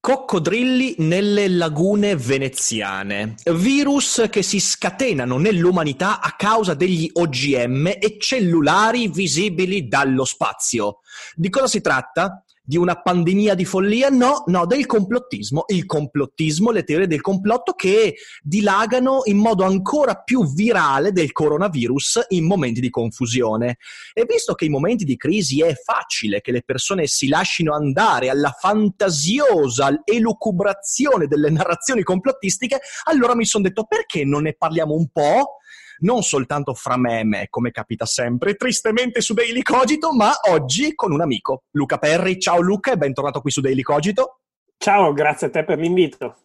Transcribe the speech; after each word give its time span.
Coccodrilli 0.00 0.96
nelle 0.98 1.46
lagune 1.48 2.16
veneziane. 2.16 3.36
Virus 3.44 4.26
che 4.30 4.42
si 4.42 4.58
scatenano 4.58 5.38
nell'umanità 5.38 6.20
a 6.20 6.34
causa 6.36 6.74
degli 6.74 7.08
OGM 7.12 7.86
e 7.86 8.16
cellulari 8.18 9.08
visibili 9.08 9.86
dallo 9.86 10.24
spazio. 10.24 11.02
Di 11.34 11.48
cosa 11.50 11.68
si 11.68 11.80
tratta? 11.80 12.44
Di 12.64 12.76
una 12.76 13.00
pandemia 13.00 13.54
di 13.54 13.64
follia, 13.64 14.08
no, 14.08 14.44
no, 14.46 14.66
del 14.66 14.86
complottismo. 14.86 15.64
Il 15.66 15.84
complottismo, 15.84 16.70
le 16.70 16.84
teorie 16.84 17.08
del 17.08 17.20
complotto 17.20 17.72
che 17.72 18.14
dilagano 18.40 19.22
in 19.24 19.38
modo 19.38 19.64
ancora 19.64 20.14
più 20.14 20.46
virale 20.52 21.10
del 21.10 21.32
coronavirus 21.32 22.26
in 22.28 22.44
momenti 22.44 22.80
di 22.80 22.88
confusione. 22.88 23.78
E 24.12 24.24
visto 24.28 24.54
che 24.54 24.66
in 24.66 24.70
momenti 24.70 25.04
di 25.04 25.16
crisi 25.16 25.60
è 25.62 25.74
facile 25.74 26.40
che 26.40 26.52
le 26.52 26.62
persone 26.62 27.06
si 27.06 27.26
lasciano 27.28 27.74
andare 27.74 28.28
alla 28.28 28.54
fantasiosa 28.58 30.02
elucubrazione 30.04 31.26
delle 31.26 31.50
narrazioni 31.50 32.02
complottistiche, 32.04 32.80
allora 33.04 33.34
mi 33.34 33.44
sono 33.44 33.64
detto 33.64 33.84
perché 33.84 34.24
non 34.24 34.42
ne 34.42 34.54
parliamo 34.54 34.94
un 34.94 35.08
po'? 35.08 35.56
Non 36.02 36.22
soltanto 36.22 36.74
fra 36.74 36.96
me 36.96 37.20
e 37.20 37.24
me, 37.24 37.46
come 37.48 37.70
capita 37.70 38.06
sempre, 38.06 38.54
tristemente 38.54 39.20
su 39.20 39.34
Daily 39.34 39.62
Cogito, 39.62 40.12
ma 40.14 40.32
oggi 40.50 40.94
con 40.94 41.12
un 41.12 41.20
amico, 41.20 41.64
Luca 41.72 41.98
Perri. 41.98 42.38
Ciao 42.38 42.60
Luca 42.60 42.92
e 42.92 42.96
bentornato 42.96 43.40
qui 43.40 43.50
su 43.50 43.60
Daily 43.60 43.82
Cogito. 43.82 44.38
Ciao, 44.78 45.12
grazie 45.12 45.48
a 45.48 45.50
te 45.50 45.64
per 45.64 45.78
l'invito. 45.78 46.36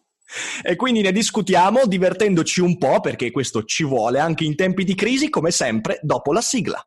E 0.62 0.76
quindi 0.76 1.00
ne 1.00 1.10
discutiamo 1.10 1.86
divertendoci 1.86 2.60
un 2.60 2.76
po', 2.76 3.00
perché 3.00 3.30
questo 3.30 3.64
ci 3.64 3.84
vuole 3.84 4.18
anche 4.18 4.44
in 4.44 4.54
tempi 4.56 4.84
di 4.84 4.94
crisi, 4.94 5.30
come 5.30 5.50
sempre, 5.50 5.98
dopo 6.02 6.32
la 6.32 6.42
sigla. 6.42 6.82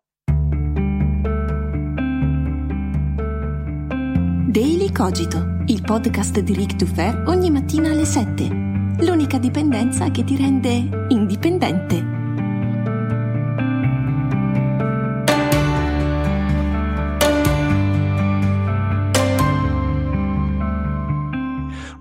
Daily 4.48 4.92
Cogito, 4.92 5.64
il 5.68 5.82
podcast 5.82 6.40
di 6.40 6.54
Rick 6.54 6.76
Dufer 6.76 7.24
ogni 7.28 7.50
mattina 7.50 7.90
alle 7.92 8.06
7. 8.06 8.44
L'unica 9.00 9.40
dipendenza 9.40 10.12
che 10.12 10.24
ti 10.24 10.36
rende 10.36 11.08
indipendente. 11.08 12.21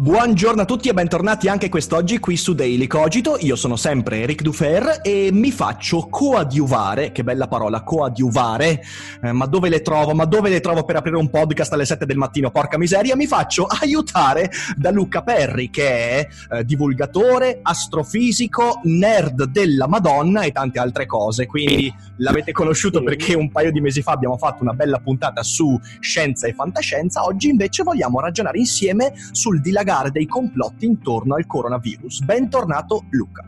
Buongiorno 0.01 0.63
a 0.63 0.65
tutti 0.65 0.89
e 0.89 0.95
bentornati 0.95 1.47
anche 1.47 1.69
quest'oggi 1.69 2.21
qui 2.21 2.35
su 2.39 2.55
Daily 2.55 2.87
Cogito. 2.87 3.37
Io 3.41 3.55
sono 3.55 3.77
sempre 3.77 4.21
Eric 4.21 4.41
Dufer 4.41 5.01
e 5.03 5.29
mi 5.31 5.51
faccio 5.51 6.09
coadiuvare, 6.09 7.13
che 7.13 7.23
bella 7.23 7.49
parola, 7.49 7.83
coadiuvare. 7.83 8.81
Eh, 9.23 9.33
ma 9.33 9.45
dove 9.45 9.69
le 9.69 9.83
trovo? 9.83 10.15
Ma 10.15 10.25
dove 10.25 10.49
le 10.49 10.61
trovo 10.61 10.85
per 10.85 10.97
aprire 10.97 11.19
un 11.19 11.29
podcast 11.29 11.75
alle 11.75 11.85
7 11.85 12.07
del 12.07 12.17
mattino? 12.17 12.51
Porca 12.51 12.79
miseria, 12.79 13.15
mi 13.15 13.27
faccio 13.27 13.67
aiutare 13.79 14.51
da 14.75 14.91
Luca 14.91 15.21
Perri, 15.21 15.69
che 15.69 15.91
è 15.91 16.29
eh, 16.51 16.65
divulgatore, 16.65 17.59
astrofisico, 17.61 18.81
nerd 18.85 19.49
della 19.49 19.87
Madonna 19.87 20.45
e 20.45 20.53
tante 20.53 20.79
altre 20.79 21.05
cose. 21.05 21.45
Quindi 21.45 21.95
l'avete 22.17 22.53
conosciuto 22.53 23.03
perché 23.03 23.35
un 23.35 23.51
paio 23.51 23.71
di 23.71 23.83
mesi 23.83 24.01
fa 24.01 24.13
abbiamo 24.13 24.39
fatto 24.39 24.63
una 24.63 24.73
bella 24.73 24.99
puntata 24.99 25.43
su 25.43 25.79
scienza 26.01 26.47
e 26.47 26.55
fantascienza. 26.55 27.23
Oggi 27.27 27.51
invece 27.51 27.83
vogliamo 27.83 28.19
ragionare 28.19 28.57
insieme 28.57 29.13
sul 29.33 29.61
dilagare 29.61 29.89
divagare 29.91 30.11
dei 30.11 30.27
complotti 30.27 30.87
intorno 30.87 31.35
al 31.35 31.47
coronavirus. 31.47 32.21
Bentornato 32.23 33.05
Luca. 33.11 33.45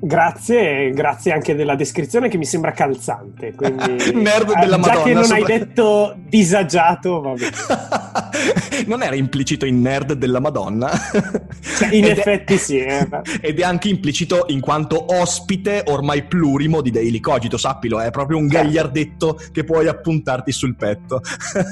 Grazie, 0.00 0.90
grazie 0.90 1.32
anche 1.32 1.54
della 1.54 1.76
descrizione 1.76 2.28
che 2.28 2.36
mi 2.36 2.44
sembra 2.44 2.72
calzante. 2.72 3.54
Quindi, 3.54 4.12
Nerd 4.12 4.52
della 4.58 4.76
Madonna. 4.76 4.92
Già 4.92 5.02
che 5.02 5.12
non 5.14 5.24
sopra... 5.24 5.36
hai 5.36 5.58
detto 5.58 6.16
disagiato, 6.28 7.20
va 7.22 7.32
bene. 7.32 8.84
non 8.86 9.02
era 9.02 9.14
implicito 9.14 9.64
in 9.64 9.80
nerd 9.80 10.12
della 10.12 10.40
Madonna? 10.40 10.90
Cioè, 10.90 11.94
in 11.94 12.04
ed 12.04 12.18
effetti 12.18 12.54
è, 12.54 12.56
sì. 12.58 12.78
Eh. 12.78 13.08
Ed 13.40 13.60
è 13.60 13.62
anche 13.62 13.88
implicito 13.88 14.44
in 14.48 14.60
quanto 14.60 15.06
ospite 15.14 15.84
ormai 15.86 16.24
plurimo 16.24 16.82
di 16.82 16.90
Daily 16.90 17.20
Cogito, 17.20 17.56
sappilo, 17.56 17.98
è 17.98 18.10
proprio 18.10 18.36
un 18.36 18.50
certo. 18.50 18.66
gagliardetto 18.66 19.40
che 19.52 19.64
puoi 19.64 19.88
appuntarti 19.88 20.52
sul 20.52 20.76
petto. 20.76 21.22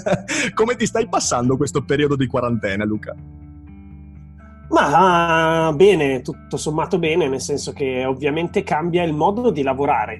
Come 0.54 0.76
ti 0.76 0.86
stai 0.86 1.06
passando 1.06 1.58
questo 1.58 1.84
periodo 1.84 2.16
di 2.16 2.26
quarantena, 2.26 2.84
Luca? 2.84 3.14
Ma 4.72 5.70
bene, 5.74 6.22
tutto 6.22 6.56
sommato 6.56 6.98
bene, 6.98 7.28
nel 7.28 7.42
senso 7.42 7.72
che 7.72 8.06
ovviamente 8.06 8.62
cambia 8.62 9.02
il 9.02 9.12
modo 9.12 9.50
di 9.50 9.62
lavorare 9.62 10.14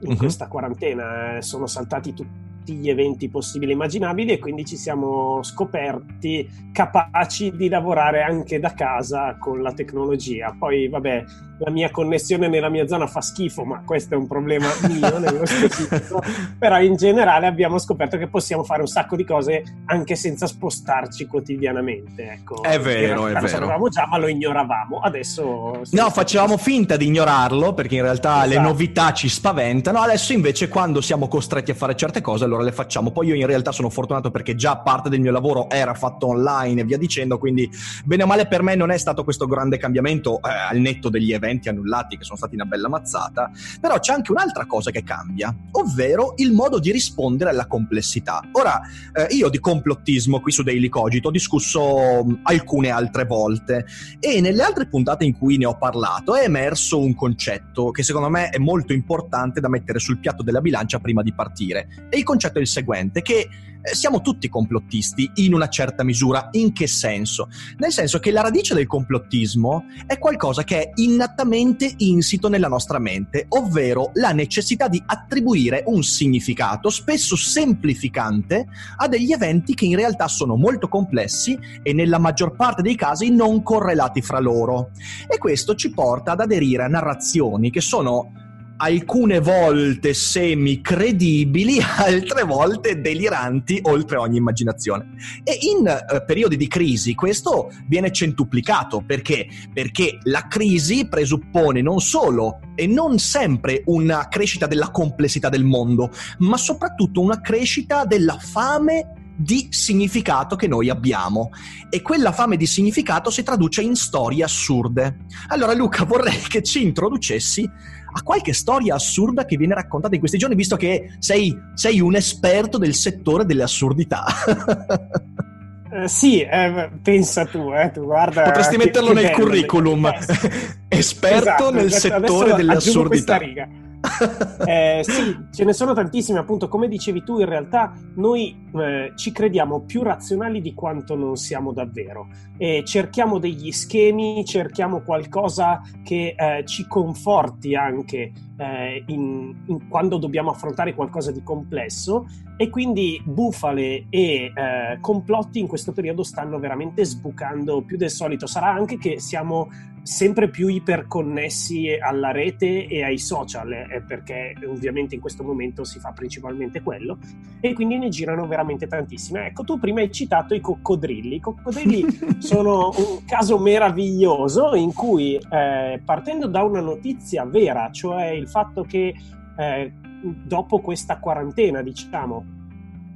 in 0.00 0.12
uh-huh. 0.12 0.16
questa 0.16 0.48
quarantena. 0.48 1.36
Eh, 1.36 1.42
sono 1.42 1.66
saltati 1.66 2.14
tutti 2.14 2.72
gli 2.74 2.88
eventi 2.88 3.28
possibili 3.28 3.72
e 3.72 3.74
immaginabili 3.74 4.32
e 4.32 4.38
quindi 4.38 4.64
ci 4.64 4.76
siamo 4.76 5.42
scoperti 5.42 6.48
capaci 6.72 7.54
di 7.54 7.68
lavorare 7.68 8.22
anche 8.22 8.58
da 8.58 8.72
casa 8.72 9.36
con 9.38 9.60
la 9.60 9.72
tecnologia. 9.72 10.56
Poi, 10.58 10.88
vabbè, 10.88 11.24
la 11.58 11.70
mia 11.70 11.90
connessione 11.90 12.48
nella 12.48 12.68
mia 12.68 12.86
zona 12.86 13.06
fa 13.06 13.20
schifo, 13.20 13.64
ma 13.64 13.82
questo 13.84 14.14
è 14.14 14.16
un 14.16 14.26
problema 14.26 14.68
mio 14.88 15.18
nello 15.18 15.44
specifico. 15.46 16.22
Però 16.58 16.80
in 16.80 16.96
generale 16.96 17.46
abbiamo 17.46 17.78
scoperto 17.78 18.16
che 18.16 18.28
possiamo 18.28 18.62
fare 18.64 18.80
un 18.80 18.86
sacco 18.86 19.16
di 19.16 19.24
cose 19.24 19.62
anche 19.86 20.14
senza 20.14 20.46
spostarci 20.46 21.26
quotidianamente. 21.26 22.30
Ecco. 22.30 22.62
È 22.62 22.78
vero, 22.78 23.26
è 23.26 23.32
vero. 23.32 23.40
Lo 23.40 23.46
sapevamo 23.46 23.88
già, 23.88 24.06
ma 24.06 24.18
lo 24.18 24.28
ignoravamo. 24.28 25.00
Adesso... 25.00 25.82
No, 25.90 26.10
facevamo 26.10 26.56
finta 26.56 26.96
di 26.96 27.06
ignorarlo 27.06 27.74
perché 27.74 27.96
in 27.96 28.02
realtà 28.02 28.44
esatto. 28.44 28.48
le 28.48 28.60
novità 28.60 29.12
ci 29.12 29.28
spaventano. 29.28 30.00
Adesso 30.00 30.32
invece 30.32 30.68
quando 30.68 31.00
siamo 31.00 31.28
costretti 31.28 31.70
a 31.70 31.74
fare 31.74 31.96
certe 31.96 32.20
cose, 32.20 32.44
allora 32.44 32.62
le 32.62 32.72
facciamo. 32.72 33.10
Poi 33.10 33.28
io 33.28 33.34
in 33.34 33.46
realtà 33.46 33.72
sono 33.72 33.90
fortunato 33.90 34.30
perché 34.30 34.54
già 34.54 34.78
parte 34.78 35.08
del 35.08 35.20
mio 35.20 35.32
lavoro 35.32 35.68
era 35.68 35.94
fatto 35.94 36.28
online 36.28 36.82
e 36.82 36.84
via 36.84 36.98
dicendo, 36.98 37.38
quindi 37.38 37.68
bene 38.04 38.22
o 38.22 38.26
male 38.26 38.46
per 38.46 38.62
me 38.62 38.74
non 38.74 38.90
è 38.90 38.98
stato 38.98 39.24
questo 39.24 39.46
grande 39.46 39.76
cambiamento 39.76 40.36
eh, 40.36 40.50
al 40.70 40.78
netto 40.78 41.08
degli 41.08 41.32
eventi 41.32 41.47
annullati 41.68 42.16
che 42.16 42.24
sono 42.24 42.36
stati 42.36 42.54
una 42.54 42.64
bella 42.64 42.88
mazzata, 42.88 43.50
però 43.80 43.98
c'è 43.98 44.12
anche 44.12 44.32
un'altra 44.32 44.66
cosa 44.66 44.90
che 44.90 45.02
cambia, 45.02 45.54
ovvero 45.72 46.34
il 46.36 46.52
modo 46.52 46.78
di 46.78 46.90
rispondere 46.92 47.50
alla 47.50 47.66
complessità. 47.66 48.40
Ora, 48.52 48.80
eh, 49.12 49.34
io 49.34 49.48
di 49.48 49.58
complottismo 49.58 50.40
qui 50.40 50.52
su 50.52 50.62
Daily 50.62 50.88
Cogito 50.88 51.28
ho 51.28 51.32
discusso 51.32 52.24
mh, 52.24 52.40
alcune 52.42 52.90
altre 52.90 53.24
volte 53.24 53.86
e 54.20 54.40
nelle 54.40 54.62
altre 54.62 54.86
puntate 54.86 55.24
in 55.24 55.36
cui 55.36 55.56
ne 55.56 55.66
ho 55.66 55.76
parlato 55.76 56.34
è 56.34 56.44
emerso 56.44 57.00
un 57.00 57.14
concetto 57.14 57.90
che 57.90 58.02
secondo 58.02 58.28
me 58.28 58.50
è 58.50 58.58
molto 58.58 58.92
importante 58.92 59.60
da 59.60 59.68
mettere 59.68 59.98
sul 59.98 60.18
piatto 60.18 60.42
della 60.42 60.60
bilancia 60.60 60.98
prima 60.98 61.22
di 61.22 61.32
partire 61.32 62.06
e 62.10 62.18
il 62.18 62.24
concetto 62.24 62.58
è 62.58 62.60
il 62.60 62.66
seguente, 62.66 63.22
che 63.22 63.48
siamo 63.82 64.20
tutti 64.20 64.48
complottisti 64.48 65.30
in 65.36 65.54
una 65.54 65.68
certa 65.68 66.02
misura. 66.02 66.48
In 66.52 66.72
che 66.72 66.86
senso? 66.86 67.48
Nel 67.78 67.92
senso 67.92 68.18
che 68.18 68.30
la 68.30 68.42
radice 68.42 68.74
del 68.74 68.86
complottismo 68.86 69.84
è 70.06 70.18
qualcosa 70.18 70.64
che 70.64 70.82
è 70.82 70.90
innatamente 70.96 71.92
insito 71.98 72.48
nella 72.48 72.68
nostra 72.68 72.98
mente, 72.98 73.46
ovvero 73.48 74.10
la 74.14 74.32
necessità 74.32 74.88
di 74.88 75.02
attribuire 75.04 75.84
un 75.86 76.02
significato, 76.02 76.90
spesso 76.90 77.36
semplificante, 77.36 78.66
a 78.96 79.08
degli 79.08 79.32
eventi 79.32 79.74
che 79.74 79.84
in 79.84 79.96
realtà 79.96 80.28
sono 80.28 80.56
molto 80.56 80.88
complessi 80.88 81.58
e 81.82 81.92
nella 81.92 82.18
maggior 82.18 82.54
parte 82.56 82.82
dei 82.82 82.96
casi 82.96 83.30
non 83.30 83.62
correlati 83.62 84.22
fra 84.22 84.38
loro. 84.38 84.90
E 85.28 85.38
questo 85.38 85.74
ci 85.74 85.90
porta 85.90 86.32
ad 86.32 86.40
aderire 86.40 86.84
a 86.84 86.88
narrazioni 86.88 87.70
che 87.70 87.80
sono 87.80 88.32
alcune 88.78 89.40
volte 89.40 90.14
semi-credibili, 90.14 91.78
altre 91.98 92.44
volte 92.44 93.00
deliranti 93.00 93.80
oltre 93.82 94.16
ogni 94.16 94.38
immaginazione. 94.38 95.14
E 95.44 95.58
in 95.62 95.86
eh, 95.86 96.24
periodi 96.24 96.56
di 96.56 96.68
crisi 96.68 97.14
questo 97.14 97.70
viene 97.86 98.12
centuplicato 98.12 99.02
perché? 99.04 99.46
Perché 99.72 100.18
la 100.24 100.46
crisi 100.48 101.08
presuppone 101.08 101.82
non 101.82 102.00
solo 102.00 102.60
e 102.74 102.86
non 102.86 103.18
sempre 103.18 103.82
una 103.86 104.28
crescita 104.28 104.66
della 104.66 104.90
complessità 104.90 105.48
del 105.48 105.64
mondo, 105.64 106.10
ma 106.38 106.56
soprattutto 106.56 107.20
una 107.20 107.40
crescita 107.40 108.04
della 108.04 108.38
fame 108.38 109.12
di 109.40 109.68
significato 109.70 110.56
che 110.56 110.66
noi 110.66 110.90
abbiamo 110.90 111.50
e 111.88 112.02
quella 112.02 112.32
fame 112.32 112.56
di 112.56 112.66
significato 112.66 113.30
si 113.30 113.44
traduce 113.44 113.82
in 113.82 113.94
storie 113.94 114.42
assurde. 114.42 115.26
Allora 115.48 115.74
Luca 115.74 116.04
vorrei 116.04 116.40
che 116.48 116.62
ci 116.62 116.82
introducessi 116.82 117.68
a 118.12 118.22
qualche 118.22 118.52
storia 118.52 118.94
assurda 118.94 119.44
che 119.44 119.56
viene 119.56 119.74
raccontata 119.74 120.14
in 120.14 120.20
questi 120.20 120.38
giorni, 120.38 120.54
visto 120.54 120.76
che 120.76 121.10
sei, 121.18 121.56
sei 121.74 122.00
un 122.00 122.16
esperto 122.16 122.78
del 122.78 122.94
settore 122.94 123.44
delle 123.44 123.62
assurdità. 123.62 124.24
Eh, 125.90 126.06
sì, 126.06 126.42
eh, 126.42 126.90
pensa 127.02 127.46
tu, 127.46 127.72
eh, 127.72 127.90
tu 127.90 128.04
guarda, 128.04 128.42
Potresti 128.42 128.76
che, 128.76 128.84
metterlo 128.84 129.08
che 129.08 129.14
nel 129.14 129.30
bello, 129.30 129.36
curriculum. 129.38 130.12
Esperto 130.86 131.48
esatto, 131.48 131.70
nel 131.70 131.86
adesso 131.86 131.98
settore 131.98 132.54
delle 132.54 132.72
aggiungo 132.74 133.08
questa 133.08 133.36
assurdità. 133.36 133.36
riga. 133.38 133.68
Eh, 134.68 135.00
sì, 135.02 135.46
ce 135.50 135.64
ne 135.64 135.72
sono 135.72 135.94
tantissime, 135.94 136.40
appunto, 136.40 136.68
come 136.68 136.88
dicevi 136.88 137.22
tu, 137.22 137.38
in 137.38 137.46
realtà 137.46 137.94
noi 138.16 138.68
eh, 138.74 139.12
ci 139.14 139.32
crediamo 139.32 139.80
più 139.80 140.02
razionali 140.02 140.60
di 140.60 140.74
quanto 140.74 141.14
non 141.14 141.36
siamo 141.36 141.72
davvero. 141.72 142.28
E 142.58 142.82
cerchiamo 142.84 143.38
degli 143.38 143.70
schemi, 143.72 144.44
cerchiamo 144.44 145.00
qualcosa 145.00 145.80
che 146.04 146.34
eh, 146.36 146.64
ci 146.66 146.86
conforti 146.86 147.74
anche 147.74 148.32
eh, 148.58 149.04
in, 149.06 149.54
in 149.66 149.88
quando 149.88 150.18
dobbiamo 150.18 150.50
affrontare 150.50 150.94
qualcosa 150.94 151.30
di 151.30 151.42
complesso 151.42 152.26
e 152.56 152.68
quindi 152.68 153.22
bufale 153.24 154.06
e 154.10 154.52
eh, 154.52 154.98
complotti 155.00 155.60
in 155.60 155.68
questo 155.68 155.92
periodo 155.92 156.24
stanno 156.24 156.58
veramente 156.58 157.04
sbucando 157.04 157.82
più 157.82 157.96
del 157.96 158.10
solito. 158.10 158.46
Sarà 158.46 158.72
anche 158.72 158.98
che 158.98 159.20
siamo 159.20 159.68
sempre 160.08 160.48
più 160.48 160.68
iperconnessi 160.68 161.94
alla 162.00 162.30
rete 162.30 162.86
e 162.86 163.04
ai 163.04 163.18
social, 163.18 163.70
eh, 163.70 164.02
perché 164.06 164.54
ovviamente 164.66 165.14
in 165.14 165.20
questo 165.20 165.44
momento 165.44 165.84
si 165.84 165.98
fa 165.98 166.12
principalmente 166.12 166.80
quello, 166.80 167.18
e 167.60 167.74
quindi 167.74 167.98
ne 167.98 168.08
girano 168.08 168.46
veramente 168.46 168.86
tantissime. 168.86 169.48
Ecco, 169.48 169.64
tu 169.64 169.78
prima 169.78 170.00
hai 170.00 170.10
citato 170.10 170.54
i 170.54 170.60
coccodrilli. 170.60 171.34
I 171.34 171.40
coccodrilli 171.40 172.06
sono 172.40 172.90
un 172.96 173.24
caso 173.26 173.58
meraviglioso 173.58 174.74
in 174.74 174.94
cui, 174.94 175.34
eh, 175.34 176.00
partendo 176.02 176.46
da 176.46 176.62
una 176.62 176.80
notizia 176.80 177.44
vera, 177.44 177.90
cioè 177.92 178.28
il 178.28 178.48
fatto 178.48 178.84
che 178.84 179.14
eh, 179.58 179.92
dopo 180.22 180.80
questa 180.80 181.18
quarantena, 181.18 181.82
diciamo, 181.82 182.46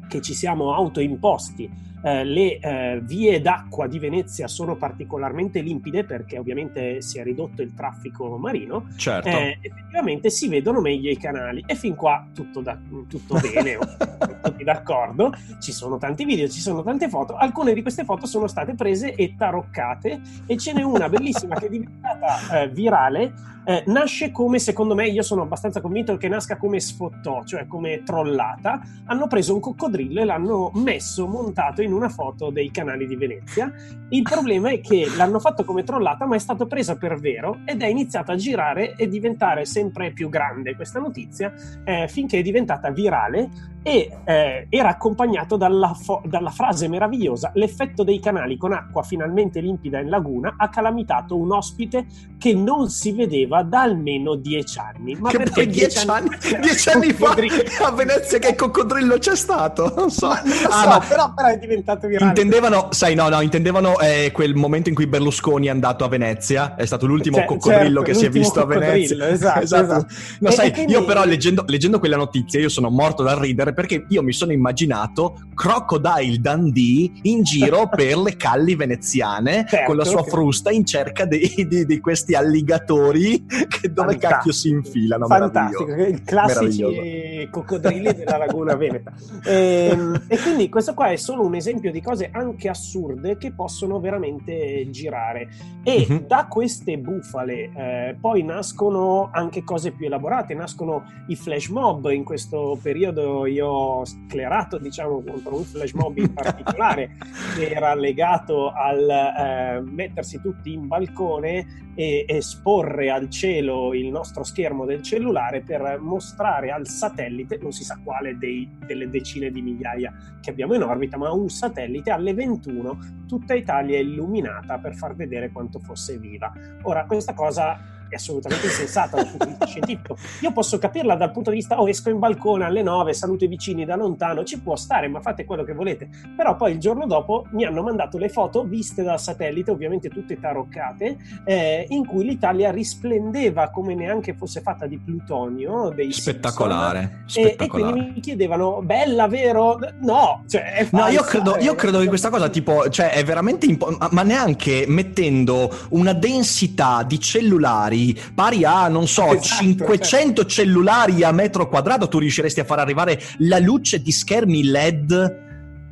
che 0.08 0.20
ci 0.20 0.34
siamo 0.34 0.74
autoimposti, 0.74 1.70
eh, 2.02 2.24
le 2.24 2.58
eh, 2.58 3.00
vie 3.02 3.40
d'acqua 3.40 3.86
di 3.86 3.98
Venezia 3.98 4.48
sono 4.48 4.76
particolarmente 4.76 5.60
limpide 5.60 6.04
perché 6.04 6.38
ovviamente 6.38 7.00
si 7.00 7.18
è 7.18 7.22
ridotto 7.22 7.62
il 7.62 7.74
traffico 7.74 8.36
marino, 8.36 8.86
Certo. 8.96 9.28
eh, 9.28 9.58
effettivamente 9.60 10.30
si 10.30 10.48
vedono 10.48 10.80
meglio 10.80 11.10
i 11.10 11.16
canali 11.16 11.62
e 11.66 11.74
fin 11.74 11.94
qua 11.94 12.26
tutto, 12.34 12.60
da- 12.60 12.78
tutto 13.08 13.38
bene, 13.40 13.78
tutti 14.42 14.64
d'accordo, 14.64 15.32
ci 15.60 15.72
sono 15.72 15.98
tanti 15.98 16.24
video, 16.24 16.48
ci 16.48 16.60
sono 16.60 16.82
tante 16.82 17.08
foto, 17.08 17.36
alcune 17.36 17.72
di 17.72 17.82
queste 17.82 18.04
foto 18.04 18.26
sono 18.26 18.46
state 18.46 18.74
prese 18.74 19.14
e 19.14 19.34
taroccate 19.36 20.20
e 20.46 20.56
ce 20.56 20.72
n'è 20.72 20.82
una 20.82 21.08
bellissima 21.08 21.56
che 21.56 21.66
è 21.66 21.70
diventata 21.70 22.62
eh, 22.62 22.68
virale, 22.68 23.32
eh, 23.64 23.84
nasce 23.86 24.30
come, 24.30 24.58
secondo 24.58 24.94
me, 24.94 25.06
io 25.08 25.22
sono 25.22 25.42
abbastanza 25.42 25.80
convinto 25.80 26.16
che 26.16 26.28
nasca 26.28 26.56
come 26.56 26.80
sfottò, 26.80 27.44
cioè 27.44 27.66
come 27.66 28.02
trollata, 28.04 28.80
hanno 29.06 29.26
preso 29.26 29.54
un 29.54 29.60
coccodrillo 29.60 30.20
e 30.20 30.24
l'hanno 30.24 30.70
messo 30.74 31.26
montato 31.26 31.82
in 31.82 31.92
una 31.92 32.08
foto 32.08 32.50
dei 32.50 32.70
canali 32.70 33.06
di 33.06 33.16
Venezia. 33.16 33.72
Il 34.10 34.22
problema 34.22 34.70
è 34.70 34.80
che 34.80 35.06
l'hanno 35.16 35.38
fatto 35.38 35.64
come 35.64 35.84
trollata, 35.84 36.26
ma 36.26 36.36
è 36.36 36.38
stato 36.38 36.66
presa 36.66 36.96
per 36.96 37.18
vero 37.18 37.60
ed 37.64 37.82
è 37.82 37.86
iniziata 37.86 38.32
a 38.32 38.36
girare 38.36 38.94
e 38.96 39.08
diventare 39.08 39.64
sempre 39.64 40.12
più 40.12 40.28
grande 40.28 40.74
questa 40.74 40.98
notizia 40.98 41.52
eh, 41.84 42.08
finché 42.08 42.38
è 42.38 42.42
diventata 42.42 42.90
virale 42.90 43.48
e 43.82 44.16
eh, 44.24 44.66
era 44.68 44.90
accompagnato 44.90 45.56
dalla, 45.56 45.92
fo- 45.92 46.22
dalla 46.24 46.50
frase 46.50 46.88
meravigliosa 46.88 47.50
l'effetto 47.54 48.04
dei 48.04 48.20
canali 48.20 48.56
con 48.56 48.72
acqua 48.72 49.02
finalmente 49.02 49.60
limpida 49.60 49.98
in 49.98 50.08
laguna 50.08 50.54
ha 50.56 50.68
calamitato 50.68 51.36
un 51.36 51.50
ospite 51.50 52.06
che 52.38 52.54
non 52.54 52.88
si 52.88 53.12
vedeva 53.12 53.51
da 53.60 53.82
almeno 53.82 54.36
dieci 54.36 54.78
anni. 54.78 55.14
Ma 55.20 55.28
che 55.28 55.36
perché 55.38 55.52
poi 55.52 55.66
dieci 55.66 56.08
anni, 56.08 56.30
dieci 56.62 56.88
anni 56.88 57.12
fa 57.12 57.34
a 57.82 57.90
Venezia 57.90 58.38
che 58.38 58.54
coccodrillo 58.54 59.18
c'è 59.18 59.36
stato? 59.36 59.92
Non 59.94 60.10
so. 60.10 60.28
Ma 60.28 60.40
non 60.42 60.52
Ah, 60.70 60.82
so, 60.82 60.88
ma 60.88 60.98
però, 61.00 61.34
però 61.34 61.48
è 61.48 61.58
diventato 61.58 62.06
virale. 62.06 62.28
Intendevano, 62.28 62.88
sai, 62.92 63.14
no, 63.14 63.28
no, 63.28 63.40
intendevano 63.42 63.98
eh, 63.98 64.30
quel 64.32 64.54
momento 64.54 64.88
in 64.88 64.94
cui 64.94 65.06
Berlusconi 65.06 65.66
è 65.66 65.70
andato 65.70 66.04
a 66.04 66.08
Venezia, 66.08 66.76
è 66.76 66.86
stato 66.86 67.06
l'ultimo 67.06 67.36
Cioè, 67.38 67.46
coccodrillo 67.46 67.98
certo, 67.98 68.02
che 68.02 68.14
si 68.14 68.24
è 68.24 68.30
visto 68.30 68.60
a 68.60 68.64
Venezia. 68.64 69.16
coccodrillo, 69.16 69.24
esatto, 69.26 69.60
esatto. 69.64 70.06
No, 70.38 70.48
E- 70.48 70.52
sai, 70.52 70.72
quindi- 70.72 70.92
io 70.92 71.04
però 71.04 71.24
leggendo, 71.24 71.64
leggendo 71.66 71.98
quella 71.98 72.16
notizia 72.16 72.60
io 72.60 72.68
sono 72.68 72.88
morto 72.88 73.24
dal 73.24 73.36
ridere 73.36 73.74
perché 73.74 74.06
io 74.08 74.22
mi 74.22 74.32
sono 74.32 74.52
immaginato 74.52 75.40
Crocodile 75.54 76.38
Dundee 76.38 77.10
in 77.22 77.42
giro 77.42 77.88
per 77.94 78.16
le 78.18 78.36
calli 78.36 78.76
veneziane 78.76 79.66
Certo, 79.68 79.86
con 79.86 79.96
la 79.96 80.04
sua 80.04 80.20
ok. 80.20 80.28
frusta 80.28 80.70
in 80.70 80.84
cerca 80.86 81.24
di, 81.24 81.66
di- 81.68 81.84
di 81.84 82.00
questi 82.00 82.34
alligatori 82.34 83.41
che 83.68 83.92
dove 83.92 84.12
Fantastico. 84.12 84.18
cacchio 84.32 84.52
si 84.52 84.68
infilano. 84.70 85.26
Fantastico, 85.26 85.94
i 85.94 86.22
classici 86.22 87.48
coccodrilli 87.50 88.14
della 88.14 88.36
laguna 88.38 88.74
veneta. 88.76 89.12
Ehm, 89.46 90.24
E, 90.28 90.38
quindi 90.38 90.68
questo 90.68 90.94
qua 90.94 91.08
è 91.10 91.16
solo 91.16 91.44
un 91.44 91.54
esempio 91.54 91.90
di 91.90 92.00
cose 92.00 92.30
anche 92.32 92.68
assurde 92.68 93.36
che 93.36 93.52
possono 93.52 94.00
veramente 94.00 94.88
girare. 94.90 95.48
E 95.82 96.06
Mhm. 96.08 96.26
da 96.26 96.46
queste 96.48 96.98
bufale 96.98 97.70
eh, 97.74 98.16
poi 98.20 98.42
nascono 98.42 99.30
anche 99.32 99.62
cose 99.64 99.90
più 99.92 100.06
elaborate, 100.06 100.54
nascono 100.54 101.04
i 101.28 101.36
flash 101.36 101.68
mob. 101.68 102.10
In 102.10 102.24
questo 102.24 102.78
periodo 102.82 103.46
io 103.46 103.66
ho 103.66 104.04
sclerato, 104.04 104.78
diciamo, 104.78 105.22
contro 105.22 105.56
un 105.56 105.64
flash 105.64 105.92
mob 105.92 106.16
in 106.18 106.32
particolare 106.32 107.16
che 107.56 107.68
era 107.70 107.94
legato 107.94 108.70
al 108.72 109.08
eh, 109.08 109.80
mettersi 109.84 110.40
tutti 110.40 110.72
in 110.72 110.86
balcone 110.86 111.90
e 111.94 112.24
esporre 112.26 113.10
al 113.10 113.28
cielo 113.32 113.94
il 113.94 114.08
nostro 114.10 114.44
schermo 114.44 114.84
del 114.84 115.02
cellulare 115.02 115.62
per 115.62 115.98
mostrare 115.98 116.70
al 116.70 116.86
satellite, 116.86 117.58
non 117.60 117.72
si 117.72 117.82
sa 117.82 117.98
quale 118.04 118.38
dei- 118.38 118.70
delle 118.86 119.08
decine 119.08 119.50
di 119.50 119.62
migliaia 119.62 120.12
che 120.40 120.50
abbiamo 120.50 120.74
in 120.74 120.82
orbita, 120.82 121.16
ma 121.16 121.32
un 121.32 121.48
satellite 121.48 122.10
alle 122.10 122.34
21 122.34 123.24
tutta 123.26 123.54
Italia 123.54 123.98
illuminata 123.98 124.78
per 124.78 124.94
far 124.94 125.16
vedere 125.16 125.50
quanto 125.50 125.80
fosse 125.80 126.18
viva. 126.18 126.52
Ora, 126.82 127.06
questa 127.06 127.32
cosa 127.32 128.01
è 128.12 128.16
assolutamente 128.16 128.66
insensata 128.66 129.16
dal 129.16 129.26
punto 129.26 129.44
di 129.44 129.50
vista 129.50 129.66
scientifico. 129.66 130.16
Io 130.40 130.52
posso 130.52 130.78
capirla 130.78 131.14
dal 131.14 131.30
punto 131.30 131.50
di 131.50 131.56
vista, 131.56 131.80
oh, 131.80 131.88
esco 131.88 132.10
in 132.10 132.18
balcone 132.18 132.64
alle 132.64 132.82
9, 132.82 133.12
saluto 133.12 133.44
i 133.44 133.48
vicini 133.48 133.84
da 133.84 133.96
lontano, 133.96 134.44
ci 134.44 134.60
può 134.60 134.76
stare, 134.76 135.08
ma 135.08 135.20
fate 135.20 135.44
quello 135.44 135.64
che 135.64 135.72
volete. 135.72 136.08
Però 136.36 136.56
poi 136.56 136.72
il 136.72 136.78
giorno 136.78 137.06
dopo 137.06 137.46
mi 137.52 137.64
hanno 137.64 137.82
mandato 137.82 138.18
le 138.18 138.28
foto 138.28 138.64
viste 138.64 139.02
dal 139.02 139.20
satellite, 139.20 139.70
ovviamente 139.70 140.08
tutte 140.08 140.38
taroccate, 140.38 141.16
eh, 141.44 141.86
in 141.88 142.06
cui 142.06 142.24
l'Italia 142.24 142.70
risplendeva 142.70 143.70
come 143.70 143.94
neanche 143.94 144.34
fosse 144.34 144.60
fatta 144.60 144.86
di 144.86 144.98
plutonio. 144.98 145.90
Dei 145.94 146.12
Spettacolare, 146.12 147.24
Simpson. 147.26 147.44
E, 147.44 147.46
e 147.46 147.52
spettacolare. 147.52 147.92
quindi 147.92 148.10
mi 148.14 148.20
chiedevano, 148.20 148.82
bella, 148.82 149.26
vero? 149.28 149.78
No, 150.00 150.44
cioè, 150.48 150.88
No, 150.90 151.06
io 151.08 151.22
credo, 151.22 151.56
io 151.58 151.72
eh. 151.72 151.76
credo 151.76 152.00
che 152.00 152.06
questa 152.06 152.28
cosa, 152.30 152.48
tipo, 152.48 152.88
cioè, 152.88 153.12
è 153.12 153.24
veramente 153.24 153.66
impo- 153.66 153.96
ma 154.10 154.22
neanche 154.22 154.84
mettendo 154.86 155.70
una 155.90 156.12
densità 156.12 157.02
di 157.02 157.18
cellulari 157.18 158.01
pari 158.34 158.64
a, 158.64 158.88
non 158.88 159.06
so, 159.06 159.26
Esatto, 159.32 159.42
500 159.42 160.46
cellulari 160.46 161.22
a 161.22 161.32
metro 161.32 161.68
quadrato, 161.68 162.08
tu 162.08 162.18
riusciresti 162.18 162.60
a 162.60 162.64
far 162.64 162.78
arrivare 162.78 163.20
la 163.38 163.58
luce 163.58 164.00
di 164.00 164.10
schermi 164.12 164.64
LED 164.64 165.40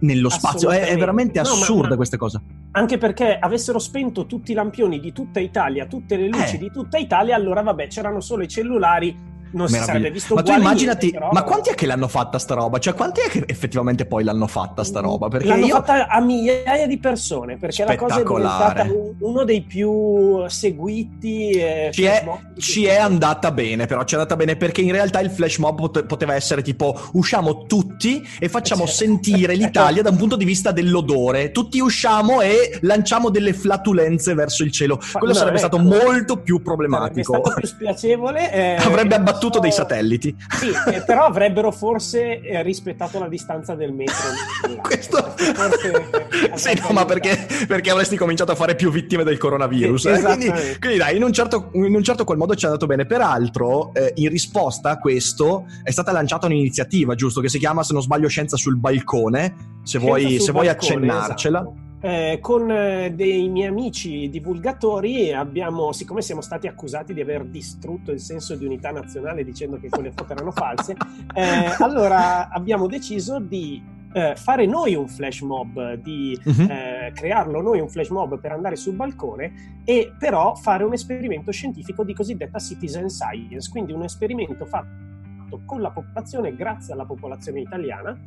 nello 0.00 0.28
spazio. 0.30 0.70
È, 0.70 0.86
è 0.86 0.96
veramente 0.96 1.40
No, 1.40 1.48
assurda 1.48 1.90
ma- 1.90 1.96
questa 1.96 2.16
cosa. 2.16 2.40
Anche 2.72 2.98
perché 2.98 3.36
avessero 3.38 3.78
spento 3.78 4.26
tutti 4.26 4.52
i 4.52 4.54
lampioni 4.54 5.00
di 5.00 5.12
tutta 5.12 5.40
Italia, 5.40 5.86
tutte 5.86 6.16
le 6.16 6.28
luci 6.28 6.54
Eh. 6.54 6.58
di 6.58 6.70
tutta 6.70 6.98
Italia, 6.98 7.34
allora 7.34 7.62
vabbè, 7.62 7.88
c'erano 7.88 8.20
solo 8.20 8.42
i 8.44 8.48
cellulari, 8.48 9.14
non 9.52 9.69
si 9.69 9.78
sarebbe 9.78 10.11
visto 10.11 10.35
Ma 10.35 10.42
tu 10.42 10.52
immaginati, 10.52 11.11
niente, 11.11 11.28
ma 11.33 11.42
quanti 11.42 11.71
è 11.71 11.75
che 11.75 11.87
l'hanno 11.87 12.09
fatta 12.09 12.38
sta 12.38 12.54
roba? 12.54 12.78
Cioè, 12.78 12.95
quanti 12.95 13.21
è 13.21 13.28
che 13.28 13.45
effettivamente 13.47 14.07
poi 14.07 14.25
l'hanno 14.25 14.47
fatta 14.47 14.85
sta 14.85 15.00
roba? 15.00 15.28
Perché 15.28 15.49
L'hanno 15.49 15.66
io... 15.66 15.75
fatta 15.76 16.07
a 16.09 16.21
migliaia 16.21 16.87
di 16.87 16.99
persone 16.99 17.57
perché 17.57 17.85
la 17.85 17.97
cosa 17.97 18.21
è 18.21 18.23
diventata 18.25 18.83
un- 18.85 19.14
uno 19.19 19.45
dei 19.45 19.62
più 19.62 20.47
seguiti. 20.49 21.50
eh, 21.52 21.90
Ci 21.92 22.04
è, 22.04 22.25
ci 22.59 22.85
è 22.87 22.97
andata 22.97 23.50
bene, 23.50 23.87
però 23.87 24.04
ci 24.04 24.14
è 24.14 24.19
andata 24.19 24.37
bene 24.37 24.57
perché 24.57 24.80
in 24.80 24.92
realtà 24.92 25.21
il 25.21 25.30
flash 25.30 25.59
mob 25.59 25.76
pot- 25.78 26.04
poteva 26.04 26.35
essere 26.35 26.62
tipo 26.62 26.99
usciamo 27.12 27.64
tutti 27.66 28.26
e 28.38 28.49
facciamo 28.49 28.87
Certo. 28.87 29.04
sentire 29.04 29.54
l'Italia 29.54 30.02
da 30.02 30.11
un 30.11 30.16
punto 30.16 30.37
di 30.37 30.45
vista 30.45 30.71
dell'odore. 30.73 31.50
Tutti 31.50 31.80
usciamo 31.80 32.40
e 32.40 32.78
lanciamo 32.83 33.30
delle 33.30 33.52
flatulenze 33.52 34.35
verso 34.35 34.62
il 34.62 34.71
cielo. 34.71 34.99
Quello 35.12 35.33
no, 35.33 35.38
sarebbe 35.38 35.59
ecco. 35.59 35.66
stato 35.66 35.78
molto 35.83 36.37
più 36.40 36.57
Sarebbe 36.57 36.62
problematico. 36.62 37.40
stato 37.42 37.54
più 37.59 37.66
spiacevole. 37.69 38.52
eh, 38.52 38.76
Avrebbe 38.83 39.14
abbattuto 39.16 39.39
so- 39.49 39.59
dei 39.61 39.73
satelliti. 39.73 40.35
Sì, 40.56 40.70
eh, 40.92 41.02
però 41.02 41.25
avrebbero 41.25 41.70
forse 41.70 42.40
eh, 42.40 42.62
rispettato 42.62 43.18
la 43.18 43.28
distanza 43.28 43.75
del 43.75 43.92
metro. 43.92 44.14
Questo... 44.82 45.35
Forse, 45.37 46.09
eh, 46.52 46.56
sì, 46.59 46.80
no, 46.80 46.92
ma 46.92 47.04
perché, 47.04 47.47
perché 47.66 47.90
avresti 47.90 48.16
cominciato 48.16 48.52
a 48.52 48.54
fare 48.54 48.75
più 48.75 48.90
vittime 48.90 49.25
del 49.25 49.38
coronavirus. 49.38 50.02
Sì, 50.02 50.09
eh? 50.09 50.23
quindi, 50.23 50.52
quindi 50.78 50.99
dai, 50.99 51.16
in 51.16 51.23
un, 51.23 51.32
certo, 51.32 51.70
in 51.73 51.94
un 51.94 52.02
certo 52.02 52.25
qual 52.25 52.38
modo 52.38 52.54
ci 52.54 52.64
è 52.64 52.68
andato 52.68 52.87
bene. 52.87 53.06
Peraltro, 53.06 53.92
in 54.14 54.28
risposta 54.28 54.90
a 54.90 54.99
questo 54.99 55.66
è 55.82 55.90
stata 55.90 56.12
lanciata 56.12 56.47
un'iniziativa, 56.47 57.14
giusto, 57.14 57.40
che 57.40 57.49
si 57.49 57.59
chiama, 57.59 57.82
se 57.82 57.92
non 57.92 58.02
sbaglio, 58.02 58.28
Scienza 58.28 58.56
sul 58.56 58.76
balcone. 58.76 59.78
Se 59.82 59.99
vuoi, 59.99 60.20
Scienza 60.20 60.37
sul 60.37 60.47
se 60.47 60.52
vuoi 60.52 60.66
balcone, 60.66 60.94
accennarcela. 60.94 61.59
esatto. 61.61 61.88
Eh, 62.02 62.38
con 62.40 62.71
eh, 62.71 63.12
dei 63.14 63.50
miei 63.50 63.69
amici 63.69 64.30
divulgatori 64.30 65.35
abbiamo, 65.35 65.92
siccome 65.92 66.23
siamo 66.23 66.40
stati 66.40 66.66
accusati 66.66 67.12
di 67.12 67.21
aver 67.21 67.45
distrutto 67.45 68.11
il 68.11 68.21
senso 68.21 68.57
di 68.57 68.64
unità 68.64 68.90
nazionale 68.90 69.45
dicendo 69.45 69.78
che 69.78 69.90
quelle 69.90 70.11
foto 70.11 70.33
erano 70.33 70.50
false, 70.50 70.97
eh, 71.35 71.75
allora 71.78 72.49
abbiamo 72.49 72.87
deciso 72.87 73.38
di 73.38 73.99
eh, 74.12 74.35
fare 74.35 74.66
noi 74.66 74.95
un 74.95 75.09
flash 75.09 75.42
mob, 75.42 75.95
di 75.95 76.38
uh-huh. 76.42 76.66
eh, 76.69 77.12
crearlo 77.14 77.61
noi 77.61 77.80
un 77.80 77.88
flash 77.88 78.09
mob 78.09 78.40
per 78.40 78.52
andare 78.52 78.76
sul 78.76 78.95
balcone 78.95 79.83
e 79.85 80.14
però 80.19 80.54
fare 80.54 80.85
un 80.85 80.95
esperimento 80.95 81.52
scientifico 81.52 82.02
di 82.02 82.14
cosiddetta 82.14 82.59
citizen 82.59 83.09
science, 83.09 83.71
quindi 83.71 83.92
un 83.92 84.02
esperimento 84.04 84.64
fatto 84.64 85.61
con 85.64 85.80
la 85.80 85.90
popolazione, 85.90 86.54
grazie 86.54 86.92
alla 86.92 87.04
popolazione 87.04 87.61
italiana. 87.61 88.19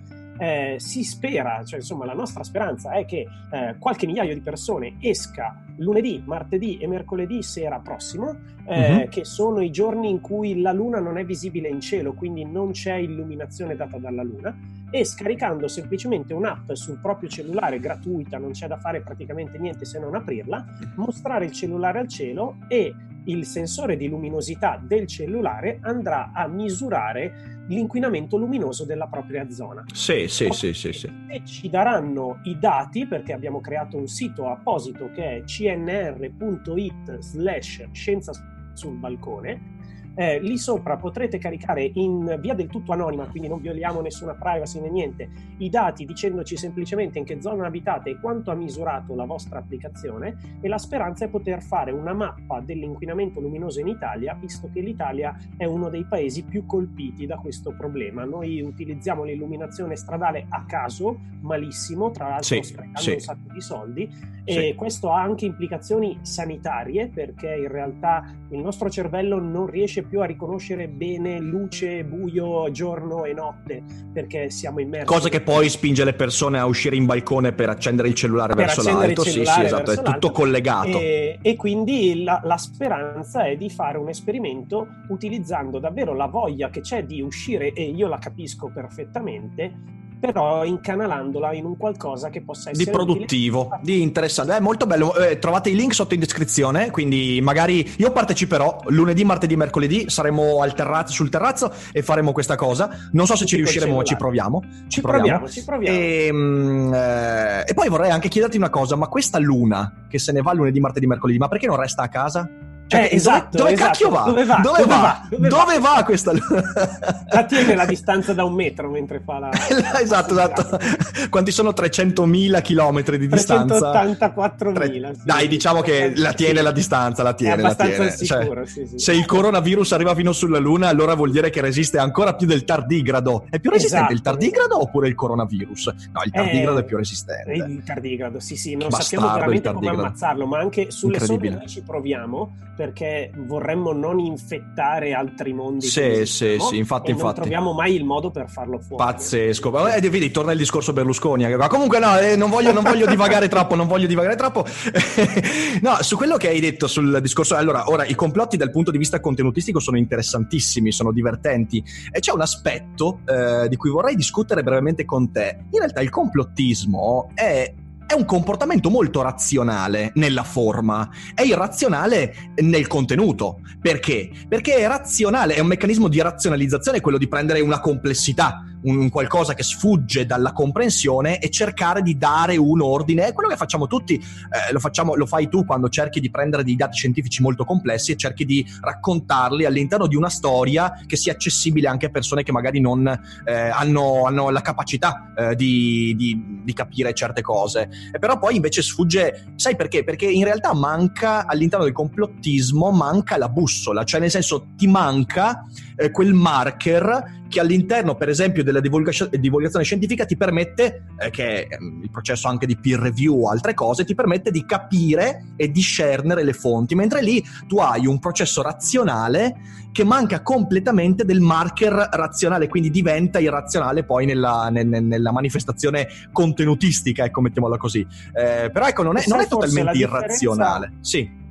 Eh, 0.44 0.76
si 0.78 1.04
spera, 1.04 1.64
cioè 1.64 1.80
insomma 1.80 2.06
la 2.06 2.14
nostra 2.14 2.44
speranza 2.44 2.92
è 2.92 3.06
che 3.06 3.26
eh, 3.52 3.76
qualche 3.80 4.06
migliaio 4.06 4.34
di 4.34 4.42
persone 4.42 4.96
esca 5.00 5.64
lunedì, 5.78 6.22
martedì 6.26 6.78
e 6.80 6.88
mercoledì 6.88 7.42
sera 7.42 7.80
prossimo, 7.80 8.36
eh, 8.66 8.96
uh-huh. 8.96 9.08
che 9.08 9.24
sono 9.24 9.62
i 9.62 9.72
giorni 9.72 10.10
in 10.10 10.20
cui 10.20 10.60
la 10.60 10.74
luna 10.74 11.00
non 11.00 11.18
è 11.18 11.24
visibile 11.24 11.70
in 11.70 11.80
cielo, 11.80 12.14
quindi 12.14 12.44
non 12.44 12.72
c'è 12.72 12.96
illuminazione 12.96 13.76
data 13.76 13.98
dalla 13.98 14.24
luna 14.24 14.54
e 14.96 15.06
scaricando 15.06 15.68
semplicemente 15.68 16.36
un'app 16.36 16.72
sul 16.74 17.00
proprio 17.00 17.28
cellulare 17.28 17.80
gratuita, 17.80 18.38
non 18.38 18.52
c'è 18.52 18.68
da 18.68 18.78
fare 18.78 19.02
praticamente 19.02 19.58
niente 19.58 19.86
se 19.86 19.98
non 19.98 20.14
aprirla, 20.14 20.64
mostrare 20.98 21.46
il 21.46 21.52
cellulare 21.52 21.98
al 21.98 22.08
cielo 22.08 22.58
e 22.68 22.94
il 23.24 23.44
sensore 23.44 23.98
di 23.98 24.08
luminosità 24.08 24.80
del 24.80 25.08
cellulare 25.08 25.80
andrà 25.82 26.30
a 26.32 26.48
misurare 26.48 27.64
l'inquinamento 27.70 28.38
luminoso 28.38 28.86
della 28.86 29.08
propria 29.08 29.50
zona. 29.50 29.84
Sì, 29.92 30.28
sì, 30.28 30.50
sì, 30.52 30.74
sì, 30.74 30.94
sì. 30.94 31.12
E 31.28 31.44
ci 31.44 31.72
daranno 31.72 32.42
i 32.44 32.60
dati 32.60 33.08
perché 33.08 33.34
abbiamo 33.34 33.62
creato 33.62 33.98
un 33.98 34.06
sito 34.06 34.48
apposito 34.48 35.10
che 35.10 35.38
è 35.38 35.44
cnr.it 35.44 37.18
slash 37.18 37.88
scienza 37.94 38.32
sul 38.74 38.98
balcone 38.98 39.82
eh, 40.16 40.40
lì 40.40 40.58
sopra 40.58 40.98
potrete 40.98 41.38
caricare 41.38 41.90
in 41.94 42.38
via 42.40 42.54
del 42.54 42.68
tutto 42.68 42.92
anonima, 42.92 43.28
quindi 43.28 43.48
non 43.48 43.60
violiamo 43.60 44.02
nessuna 44.02 44.34
privacy 44.34 44.80
né 44.80 44.90
niente, 44.90 45.30
i 45.58 45.70
dati 45.70 46.06
dicendoci 46.06 46.56
semplicemente 46.58 47.18
in 47.18 47.26
che 47.26 47.42
zona 47.42 47.66
abitate 47.66 48.12
e 48.12 48.20
quanto 48.20 48.52
ha 48.52 48.56
misurato 48.56 49.16
la 49.16 49.26
vostra 49.26 49.60
applicazione 49.60 50.60
e 50.62 50.68
la 50.68 50.78
speranza 50.78 51.26
è 51.26 51.30
poter 51.30 51.62
fare 51.62 51.92
una 51.92 52.14
mappa 52.14 52.60
dell'inquinamento 52.60 53.40
luminoso 53.40 53.80
in 53.80 53.88
Italia, 53.88 54.34
visto 54.40 54.70
che 54.72 54.82
l'Italia 54.82 55.36
è 55.58 55.66
uno 55.66 55.90
dei 55.90 56.06
paesi 56.06 56.44
più 56.44 56.66
colpiti 56.66 57.26
da 57.26 57.38
questo 57.38 57.76
problema. 57.76 58.24
Noi 58.24 58.62
utilizziamo 58.62 59.24
l'illuminazione 59.24 59.96
stradale 59.96 60.46
a 60.50 60.64
caso, 60.66 61.20
malissimo, 61.42 62.12
tra 62.12 62.30
l'altro 62.30 62.56
sì, 62.56 62.64
sprecando 62.64 63.00
sì. 63.00 63.12
un 63.12 63.20
sacco 63.20 63.52
di 63.52 63.62
soldi 63.62 64.32
e 64.46 64.54
sì. 64.54 64.76
questo 64.76 65.12
ha 65.12 65.22
anche 65.22 65.46
implicazioni 65.46 66.20
sanitarie 66.22 67.08
perché 67.08 67.54
in 67.56 67.70
realtà 67.70 68.26
il 68.50 68.60
nostro 68.60 68.90
cervello 68.90 69.40
non 69.40 69.68
riesce 69.68 70.03
più 70.04 70.22
a 70.22 70.26
riconoscere 70.26 70.88
bene 70.88 71.40
luce, 71.40 72.04
buio, 72.04 72.70
giorno 72.72 73.26
e 73.26 73.34
notte 73.34 73.84
perché 74.12 74.50
siamo 74.50 74.80
immersi. 74.80 75.06
Cosa 75.06 75.30
che 75.30 75.42
poi 75.42 75.70
spinge 75.70 76.04
le 76.04 76.14
persone 76.14 76.60
a 76.60 76.66
uscire 76.66 76.96
in 76.96 77.06
balcone 77.06 77.52
per 77.54 77.70
accendere 77.70 78.08
il 78.08 78.14
cellulare 78.14 78.54
per 78.56 78.66
verso 78.66 78.84
l'alto. 78.84 79.24
Sì, 79.24 79.32
sì, 79.32 79.42
esatto, 79.42 79.92
è 79.92 80.02
tutto 80.02 80.32
collegato. 80.32 80.98
E, 80.98 81.40
e 81.42 81.56
quindi 81.56 82.24
la, 82.24 82.42
la, 82.44 82.58
speranza 82.58 83.46
è 83.46 83.56
di 83.56 83.70
fare 83.70 83.98
un 83.98 84.10
esperimento 84.10 84.88
utilizzando 85.10 85.80
davvero 85.80 86.14
la 86.14 86.28
voglia 86.28 86.70
che 86.70 86.82
c'è 86.82 87.04
di 87.04 87.22
uscire, 87.22 87.74
e 87.74 87.84
io 87.84 88.08
la 88.08 88.18
capisco 88.18 88.72
perfettamente, 88.74 90.02
però 90.24 90.64
incanalandola 90.64 91.52
in 91.52 91.66
un 91.66 91.76
qualcosa 91.76 92.30
che 92.30 92.42
possa 92.42 92.70
essere 92.70 92.86
di 92.86 92.90
produttivo, 92.90 93.66
utile. 93.66 93.80
di 93.82 94.02
interessante. 94.02 94.56
È 94.56 94.60
molto 94.62 94.86
bello. 94.86 95.14
Eh, 95.18 95.38
trovate 95.38 95.70
i 95.70 95.76
link 95.76 95.94
sotto 95.94 96.14
in 96.14 96.22
descrizione, 96.22 96.92
quindi 96.92 97.42
magari 97.44 97.94
io 97.98 98.10
parteciperò 98.10 98.84
lunedì, 98.86 99.26
martedì, 99.26 99.58
mercoledì, 99.58 100.10
saremo 100.10 100.62
al 100.62 100.76
terrazzo, 100.76 101.12
sul 101.12 101.30
terrazzo 101.30 101.74
e 101.92 102.02
faremo 102.04 102.32
questa 102.32 102.56
cosa. 102.56 102.90
Non 103.12 103.26
so 103.26 103.36
se 103.36 103.46
ci 103.46 103.58
riusciremo, 103.58 104.02
ci 104.04 104.16
proviamo. 104.16 104.64
Ci, 104.88 105.02
proviamo, 105.02 105.50
ci 105.50 105.62
proviamo. 105.66 105.98
E, 105.98 106.30
mm, 106.32 106.94
eh, 106.94 107.64
e 107.68 107.74
poi 107.74 107.90
vorrei 107.90 108.12
anche 108.12 108.30
chiederti 108.30 108.56
una 108.56 108.70
cosa, 108.70 108.96
ma 108.96 109.08
questa 109.08 109.40
luna 109.40 110.06
che 110.08 110.20
se 110.20 110.32
ne 110.32 110.42
va 110.42 110.54
lunedì, 110.54 110.80
martedì, 110.80 111.06
mercoledì, 111.06 111.38
ma 111.38 111.50
perché 111.50 111.68
non 111.68 111.76
resta 111.76 112.04
a 112.04 112.08
casa? 112.08 112.50
Cioè, 112.94 113.10
eh, 113.12 113.16
esatto, 113.16 113.58
dove, 113.58 113.74
esatto. 113.74 113.90
cacchio 113.90 114.10
va? 114.10 114.24
Dove 114.24 114.46
va? 114.46 114.60
Dove, 114.62 114.78
dove 114.78 114.90
va? 114.90 115.02
va? 115.02 115.28
Dove, 115.30 115.48
dove 115.48 115.80
va? 115.80 115.94
va? 115.96 116.04
questa 116.04 116.32
La 117.32 117.46
tiene 117.46 117.76
la 117.76 117.86
distanza 117.86 118.34
da 118.34 118.44
un 118.44 118.54
metro 118.54 118.90
mentre 118.90 119.22
fa 119.26 119.40
la... 119.40 119.50
esatto, 120.00 120.34
esatto. 120.34 120.80
Quanti 121.30 121.52
sono 121.52 121.72
300.000 121.72 122.62
chilometri 122.62 123.18
di 123.18 123.28
distanza? 123.28 123.92
384.000. 123.92 124.74
Tre... 124.74 125.14
Sì. 125.16 125.22
Dai, 125.24 125.48
diciamo 125.48 125.82
che 125.82 126.14
la 126.16 126.34
tiene 126.34 126.62
la 126.62 126.72
distanza, 126.72 127.24
la 127.24 127.34
tiene. 127.34 127.56
È 127.56 127.60
abbastanza 127.60 127.96
tiene. 127.96 128.16
Cioè, 128.16 128.42
sicuro, 128.42 128.66
cioè, 128.66 128.86
sì, 128.86 128.88
sì. 128.88 129.00
Se 129.00 129.14
il 129.14 129.26
coronavirus 129.26 129.92
arriva 129.94 130.14
fino 130.14 130.32
sulla 130.32 130.60
Luna, 130.60 130.88
allora 130.88 131.16
vuol 131.16 131.32
dire 131.32 131.50
che 131.50 131.62
resiste 131.62 131.98
ancora 131.98 132.36
più 132.36 132.46
del 132.46 132.64
tardigrado. 132.64 133.46
È 133.50 133.60
più 133.60 133.72
resistente 133.72 134.14
esatto. 134.14 134.14
il 134.14 134.22
tardigrado 134.22 134.82
oppure 134.82 135.08
il 135.08 135.16
coronavirus? 135.16 135.86
No, 136.12 136.22
il 136.24 136.32
tardigrado 136.32 136.78
eh, 136.78 136.82
è 136.82 136.86
più 136.86 136.98
resistente. 136.98 137.52
Il 137.54 137.84
tardigrado, 137.84 138.40
sì, 138.40 138.56
sì. 138.56 138.76
Non 138.76 138.90
Bastardo, 138.90 139.04
sappiamo 139.04 139.34
veramente 139.34 139.74
come 139.74 139.90
ammazzarlo, 139.90 140.46
ma 140.46 140.60
anche 140.60 140.92
sulle 140.92 141.20
sonde 141.20 141.50
noi 141.50 141.68
ci 141.68 141.82
proviamo 141.82 142.56
perché 142.84 143.32
vorremmo 143.34 143.94
non 143.94 144.20
infettare 144.20 145.14
altri 145.14 145.54
mondi. 145.54 145.86
Sì, 145.86 146.26
sì, 146.26 146.58
sì, 146.60 146.76
infatti, 146.76 147.12
infatti. 147.12 147.24
non 147.24 147.34
troviamo 147.36 147.72
mai 147.72 147.96
il 147.96 148.04
modo 148.04 148.30
per 148.30 148.50
farlo 148.50 148.78
fuori. 148.78 149.02
Pazzesco. 149.02 149.88
Eh, 149.88 150.02
vedi, 150.10 150.32
torna 150.32 150.52
il 150.52 150.58
discorso 150.58 150.92
Berlusconi. 150.92 151.48
Ma 151.56 151.70
comunque 151.70 152.00
no, 152.00 152.20
eh, 152.20 152.36
non, 152.36 152.50
voglio, 152.50 152.74
non 152.74 152.84
voglio 152.84 153.06
divagare 153.06 153.48
troppo, 153.48 153.76
non 153.76 153.88
voglio 153.88 154.06
divagare 154.06 154.36
troppo. 154.36 154.66
no, 155.82 155.98
su 156.02 156.18
quello 156.18 156.36
che 156.36 156.50
hai 156.50 156.60
detto 156.60 156.88
sul 156.88 157.20
discorso... 157.22 157.56
Allora, 157.56 157.90
ora, 157.90 158.04
i 158.04 158.16
complotti 158.16 158.58
dal 158.58 158.70
punto 158.70 158.92
di 158.92 158.98
vista 158.98 159.22
contenutistico 159.22 159.80
sono 159.80 159.98
interessantissimi, 159.98 160.92
sono 160.92 161.14
divertenti. 161.14 161.82
E 162.12 162.20
c'è 162.20 162.34
un 162.34 162.42
aspetto 162.42 163.20
eh, 163.26 163.70
di 163.70 163.78
cui 163.78 163.92
vorrei 163.92 164.16
discutere 164.16 164.62
brevemente 164.62 165.06
con 165.06 165.32
te. 165.32 165.58
In 165.72 165.80
realtà 165.80 166.02
il 166.02 166.10
complottismo 166.10 167.30
è 167.34 167.74
è 168.14 168.16
un 168.16 168.26
comportamento 168.26 168.90
molto 168.92 169.22
razionale 169.22 170.12
nella 170.16 170.44
forma, 170.44 171.10
è 171.34 171.42
irrazionale 171.42 172.54
nel 172.62 172.88
contenuto. 172.88 173.60
Perché? 173.82 174.30
Perché 174.48 174.76
è 174.76 174.88
razionale, 174.88 175.56
è 175.56 175.60
un 175.60 175.68
meccanismo 175.68 176.08
di 176.08 176.22
razionalizzazione 176.22 177.02
quello 177.02 177.18
di 177.18 177.28
prendere 177.28 177.60
una 177.60 177.80
complessità 177.80 178.64
un 178.84 179.10
qualcosa 179.10 179.54
che 179.54 179.64
sfugge 179.64 180.26
dalla 180.26 180.52
comprensione 180.52 181.40
e 181.40 181.50
cercare 181.50 182.02
di 182.02 182.18
dare 182.18 182.58
un 182.58 182.82
ordine. 182.82 183.28
È 183.28 183.34
quello 183.34 183.50
che 183.50 183.56
facciamo 183.56 183.88
tutti, 183.88 184.16
eh, 184.16 184.72
lo, 184.72 184.80
facciamo, 184.80 185.16
lo 185.16 185.26
fai 185.26 185.50
tu 185.50 185.66
quando 185.66 185.90
cerchi 185.90 186.20
di 186.20 186.30
prendere 186.30 186.64
dei 186.64 186.76
dati 186.76 186.98
scientifici 186.98 187.42
molto 187.42 187.66
complessi 187.66 188.12
e 188.12 188.16
cerchi 188.16 188.46
di 188.46 188.66
raccontarli 188.82 189.66
all'interno 189.66 190.08
di 190.08 190.16
una 190.16 190.30
storia 190.30 191.02
che 191.06 191.16
sia 191.16 191.34
accessibile 191.34 191.88
anche 191.88 192.08
a 192.08 192.10
persone 192.10 192.44
che 192.44 192.52
magari 192.52 192.80
non 192.80 193.08
eh, 193.46 193.54
hanno, 193.54 194.26
hanno, 194.26 194.50
la 194.50 194.62
capacità 194.62 195.34
eh, 195.38 195.56
di, 195.56 196.14
di, 196.16 196.62
di, 196.64 196.74
capire 196.74 197.14
certe 197.14 197.42
cose. 197.42 197.90
E 198.12 198.20
però 198.20 198.38
poi 198.38 198.56
invece 198.56 198.82
sfugge, 198.82 199.54
sai 199.56 199.76
perché? 199.76 200.04
Perché 200.04 200.26
in 200.26 200.44
realtà 200.44 200.74
manca 200.74 201.46
all'interno 201.46 201.86
del 201.86 201.94
complottismo, 201.94 202.92
manca 202.92 203.38
la 203.38 203.50
bussola, 203.50 204.04
cioè 204.04 204.20
nel 204.20 204.32
senso 204.32 204.68
ti 204.76 204.88
manca 204.88 205.66
eh, 206.04 206.12
quel 206.12 206.34
marker 206.34 207.42
che 207.48 207.60
all'interno, 207.60 208.16
per 208.16 208.30
esempio, 208.30 208.64
della 208.64 208.80
divulgazione 208.80 209.84
scientifica 209.84 210.26
ti 210.26 210.36
permette, 210.36 211.06
eh, 211.18 211.30
che 211.30 211.68
è 211.68 211.78
mm, 211.80 212.04
il 212.04 212.10
processo 212.10 212.48
anche 212.48 212.66
di 212.66 212.78
peer 212.78 213.00
review 213.00 213.44
o 213.44 213.50
altre 213.50 213.74
cose, 213.74 214.06
ti 214.06 214.16
permette 214.16 214.52
di 214.52 214.66
capire 214.66 215.54
e 215.56 215.70
discernere 215.70 216.44
le 216.44 216.54
fonti, 216.54 216.96
mentre 216.96 217.22
lì 217.22 217.44
tu 217.68 217.78
hai 217.78 218.08
un 218.08 218.20
processo 218.20 218.62
razionale 218.62 219.56
che 219.92 220.04
manca 220.04 220.42
completamente 220.42 221.24
del 221.24 221.40
marker 221.40 222.10
razionale, 222.12 222.68
quindi 222.68 222.90
diventa 222.90 223.40
irrazionale 223.40 224.04
poi 224.04 224.26
nella, 224.26 224.70
nella, 224.72 225.00
nella 225.00 225.32
manifestazione 225.32 226.08
contenutistica, 226.32 227.24
ecco, 227.24 227.42
mettiamola 227.42 227.78
così. 227.78 228.00
Eh, 228.34 228.72
però 228.74 228.88
ecco, 228.88 229.04
non 229.04 229.18
è, 229.18 229.24
non 229.28 229.40
è 229.40 229.48
totalmente 229.48 229.98
irrazionale. 229.98 230.94
Sì. 231.02 231.42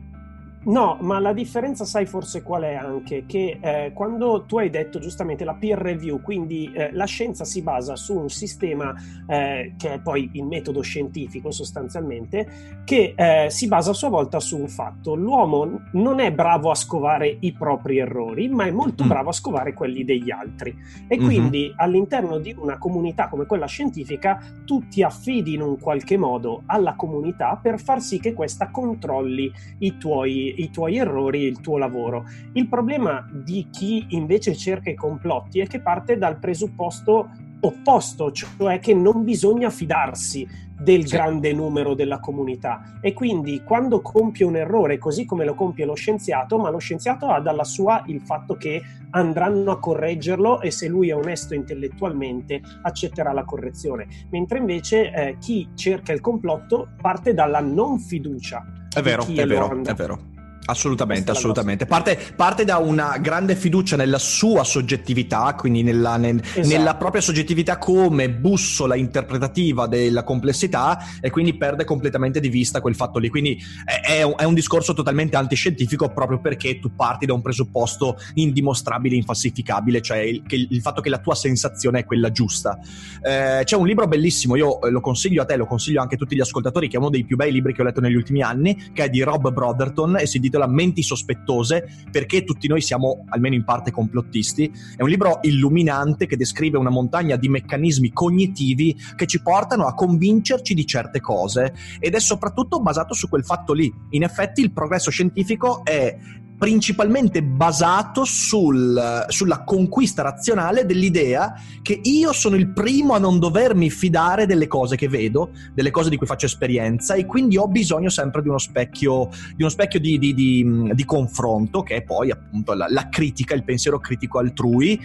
No, 0.65 0.97
ma 1.01 1.19
la 1.19 1.33
differenza 1.33 1.85
sai 1.85 2.07
forse 2.07 2.43
qual 2.43 2.63
è 2.63 2.75
anche? 2.75 3.25
Che 3.27 3.59
eh, 3.61 3.93
quando 3.93 4.45
tu 4.47 4.59
hai 4.59 4.71
detto 4.71 5.01
giustamente 5.01 5.45
la 5.45 5.55
peer 5.55 5.79
review, 5.79 6.21
quindi 6.21 6.71
eh, 6.73 6.93
la 6.93 7.05
scienza 7.05 7.45
si 7.45 7.63
basa 7.63 7.97
su 7.97 8.17
un 8.17 8.29
sistema 8.29 8.95
eh, 9.27 9.75
che 9.77 9.95
è 9.95 9.99
poi 9.99 10.31
il 10.35 10.45
metodo 10.45 10.81
scientifico 10.81 11.51
sostanzialmente, 11.51 12.81
che 12.85 13.15
eh, 13.17 13.47
si 13.51 13.67
basa 13.67 13.91
a 13.91 13.95
sua 13.95 14.09
volta 14.09 14.39
su 14.39 14.57
un 14.57 14.69
fatto. 14.69 15.17
L'uomo 15.17 15.81
non 15.93 16.21
è 16.21 16.31
bravo 16.31 16.71
a 16.71 16.77
scovare 16.77 17.37
i 17.41 17.53
propri 17.53 17.99
errori, 17.99 18.49
ma 18.49 18.65
è 18.65 18.71
molto 18.71 19.05
mm. 19.05 19.09
bravo 19.09 19.31
a 19.31 19.33
scovare 19.33 19.75
quelli 19.75 20.05
degli 20.05 20.31
altri. 20.31 20.77
E 21.09 21.17
mm-hmm. 21.17 21.27
quindi 21.27 21.73
all'interno 21.77 22.39
di 22.39 22.55
una 22.57 22.79
comunità 22.79 23.29
come 23.29 23.47
quella 23.47 23.67
scientifica, 23.67 24.39
tu 24.65 24.87
ti 24.87 25.03
affidi 25.03 25.55
in 25.55 25.63
un 25.63 25.77
qualche 25.81 26.17
modo 26.17 26.63
alla 26.67 26.95
comunità 26.95 27.59
per 27.61 27.81
far 27.81 28.01
sì 28.01 28.21
che 28.21 28.33
questa 28.33 28.71
controlli 28.71 29.51
i 29.79 29.99
tuoi 29.99 30.52
i 30.57 30.71
tuoi 30.71 30.97
errori 30.97 31.45
e 31.45 31.49
il 31.49 31.61
tuo 31.61 31.79
lavoro. 31.79 32.25
Il 32.53 32.69
problema 32.69 33.29
di 33.33 33.69
chi 33.71 34.07
invece 34.11 34.57
cerca 34.57 34.91
i 34.91 34.95
complotti 34.95 35.61
è 35.61 35.67
che 35.67 35.81
parte 35.81 36.17
dal 36.17 36.39
presupposto 36.39 37.29
opposto, 37.65 38.33
cioè 38.33 38.81
che 38.81 38.95
non 38.95 39.25
bisogna 39.25 39.71
fidarsi 39.71 40.47
del 40.83 41.05
grande 41.05 41.53
numero 41.53 41.95
della 41.95 42.19
comunità 42.19 42.99
e 43.01 43.13
quindi 43.13 43.63
quando 43.63 44.01
compie 44.01 44.45
un 44.45 44.57
errore 44.57 44.99
così 44.99 45.25
come 45.25 45.45
lo 45.45 45.55
compie 45.55 45.85
lo 45.85 45.95
scienziato, 45.95 46.59
ma 46.59 46.71
lo 46.71 46.79
scienziato 46.79 47.27
ha 47.27 47.41
dalla 47.41 47.65
sua 47.65 48.03
il 48.07 48.21
fatto 48.21 48.57
che 48.57 48.83
andranno 49.11 49.71
a 49.71 49.79
correggerlo 49.79 50.61
e 50.61 50.71
se 50.73 50.89
lui 50.89 51.11
è 51.11 51.15
onesto 51.15 51.55
intellettualmente 51.55 52.61
accetterà 52.83 53.33
la 53.33 53.45
correzione, 53.45 54.09
mentre 54.31 54.59
invece 54.59 55.13
eh, 55.13 55.37
chi 55.39 55.69
cerca 55.75 56.13
il 56.13 56.21
complotto 56.21 56.89
parte 57.01 57.33
dalla 57.33 57.61
non 57.61 58.01
fiducia. 58.01 58.89
È 58.93 59.01
vero, 59.01 59.25
è 59.25 59.47
vero, 59.47 59.83
è 59.83 59.95
vero. 59.95 60.32
Assolutamente, 60.65 61.33
assolutamente. 61.33 61.87
Parte, 61.87 62.17
parte, 62.37 62.65
da 62.65 62.77
una 62.77 63.19
grande 63.19 63.57
fiducia 63.57 63.97
nella 63.97 64.19
sua 64.19 64.63
soggettività, 64.63 65.55
quindi 65.57 65.83
nella, 65.83 66.17
nel, 66.17 66.41
esatto. 66.41 66.69
nella, 66.69 66.95
propria 66.95 67.21
soggettività 67.21 67.79
come 67.79 68.31
bussola 68.31 68.95
interpretativa 68.95 69.89
della 69.89 70.23
complessità 70.23 70.99
e 71.21 71.31
quindi 71.31 71.57
perde 71.57 71.85
completamente 71.85 72.39
di 72.39 72.49
vista 72.49 72.81
quel 72.81 72.95
fatto 72.95 73.19
lì. 73.19 73.29
Quindi 73.29 73.61
è, 73.85 74.25
è, 74.25 74.45
un, 74.45 74.55
discorso 74.55 74.93
totalmente 74.93 75.37
antiscientifico 75.37 76.11
proprio 76.13 76.41
perché 76.41 76.79
tu 76.79 76.95
parti 76.95 77.27
da 77.27 77.33
un 77.33 77.43
presupposto 77.43 78.19
indimostrabile, 78.35 79.17
infalsificabile, 79.17 80.01
cioè 80.01 80.19
il, 80.19 80.43
il, 80.47 80.69
il 80.71 80.81
fatto 80.81 81.01
che 81.01 81.09
la 81.09 81.19
tua 81.19 81.35
sensazione 81.35 82.01
è 82.01 82.05
quella 82.05 82.31
giusta. 82.31 82.79
Eh, 83.21 83.63
c'è 83.65 83.75
un 83.75 83.87
libro 83.87 84.07
bellissimo, 84.07 84.55
io 84.55 84.79
lo 84.89 85.01
consiglio 85.01 85.43
a 85.43 85.45
te, 85.45 85.57
lo 85.57 85.67
consiglio 85.67 86.01
anche 86.01 86.15
a 86.15 86.19
tutti 86.19 86.37
gli 86.37 86.41
ascoltatori, 86.41 86.87
che 86.87 86.97
è 86.97 87.01
uno 87.01 87.11
dei 87.11 87.25
più 87.25 87.35
bei 87.35 87.51
libri 87.51 87.75
che 87.75 87.83
ho 87.83 87.85
letto 87.85 88.01
negli 88.01 88.15
ultimi 88.15 88.43
anni, 88.43 88.91
che 88.93 89.05
è 89.05 89.11
di 89.11 89.23
Rob 89.23 89.51
Brotherton 89.51 90.19
e 90.19 90.27
si 90.27 90.37
intitola 90.37 90.52
intitola 90.53 90.67
Menti 90.67 91.03
sospettose, 91.03 92.05
perché 92.11 92.45
tutti 92.45 92.69
noi 92.69 92.83
siamo 92.83 93.25
almeno 93.31 93.55
in 93.55 93.65
parte 93.65 93.91
complottisti. 93.91 94.71
È 94.97 95.03
un 95.03 95.09
libro 95.09 95.39
illuminante 95.43 96.27
che 96.27 96.37
descrive 96.37 96.77
una 96.77 96.91
montagna 96.91 97.37
di 97.37 97.49
meccanismi 97.49 98.13
cognitivi 98.13 98.95
che 99.17 99.27
ci 99.27 99.41
portano 99.41 99.87
a 99.87 99.95
convincerci 99.95 100.75
di 100.75 100.87
certe 100.87 101.21
cose 101.21 101.75
ed 101.99 102.15
è 102.15 102.21
soprattutto 102.21 102.81
basato 102.81 103.15
su 103.15 103.29
quel 103.29 103.45
fatto 103.45 103.73
lì. 103.73 103.93
In 104.11 104.23
effetti 104.23 104.61
il 104.61 104.73
progresso 104.73 105.11
scientifico 105.11 105.85
è 105.85 106.17
principalmente 106.63 107.43
basato 107.43 108.25
sul, 108.25 109.25
sulla 109.27 109.65
conquista 109.65 110.23
razionale 110.23 110.87
dell'idea 110.87 111.55
che 111.83 111.99
io 112.05 112.33
sono 112.33 112.55
il 112.55 112.73
primo 112.73 113.15
a 113.15 113.19
non 113.19 113.41
dovermi 113.41 113.91
fidare 113.91 114.47
delle 114.47 114.69
cose 114.69 114.95
che 114.95 115.09
vedo, 115.09 115.51
delle 115.75 115.91
cose 115.91 116.09
di 116.09 116.17
cui 116.17 116.29
faccio 116.29 116.47
esperienza 116.47 117.15
e 117.15 117.27
quindi 117.27 117.57
ho 117.57 117.67
bisogno 117.67 118.11
sempre 118.11 118.43
di 118.43 118.49
uno 118.49 118.59
specchio 118.59 119.29
di, 119.57 119.63
uno 119.63 119.71
specchio 119.71 119.99
di, 119.99 120.21
di, 120.21 120.33
di 120.33 121.05
confronto 121.05 121.83
che 121.83 121.97
è 121.97 122.03
poi 122.05 122.31
appunto 122.31 122.75
la, 122.75 122.87
la 122.89 123.09
critica, 123.09 123.55
il 123.55 123.65
pensiero 123.65 123.99
critico 123.99 124.39
altrui 124.39 125.01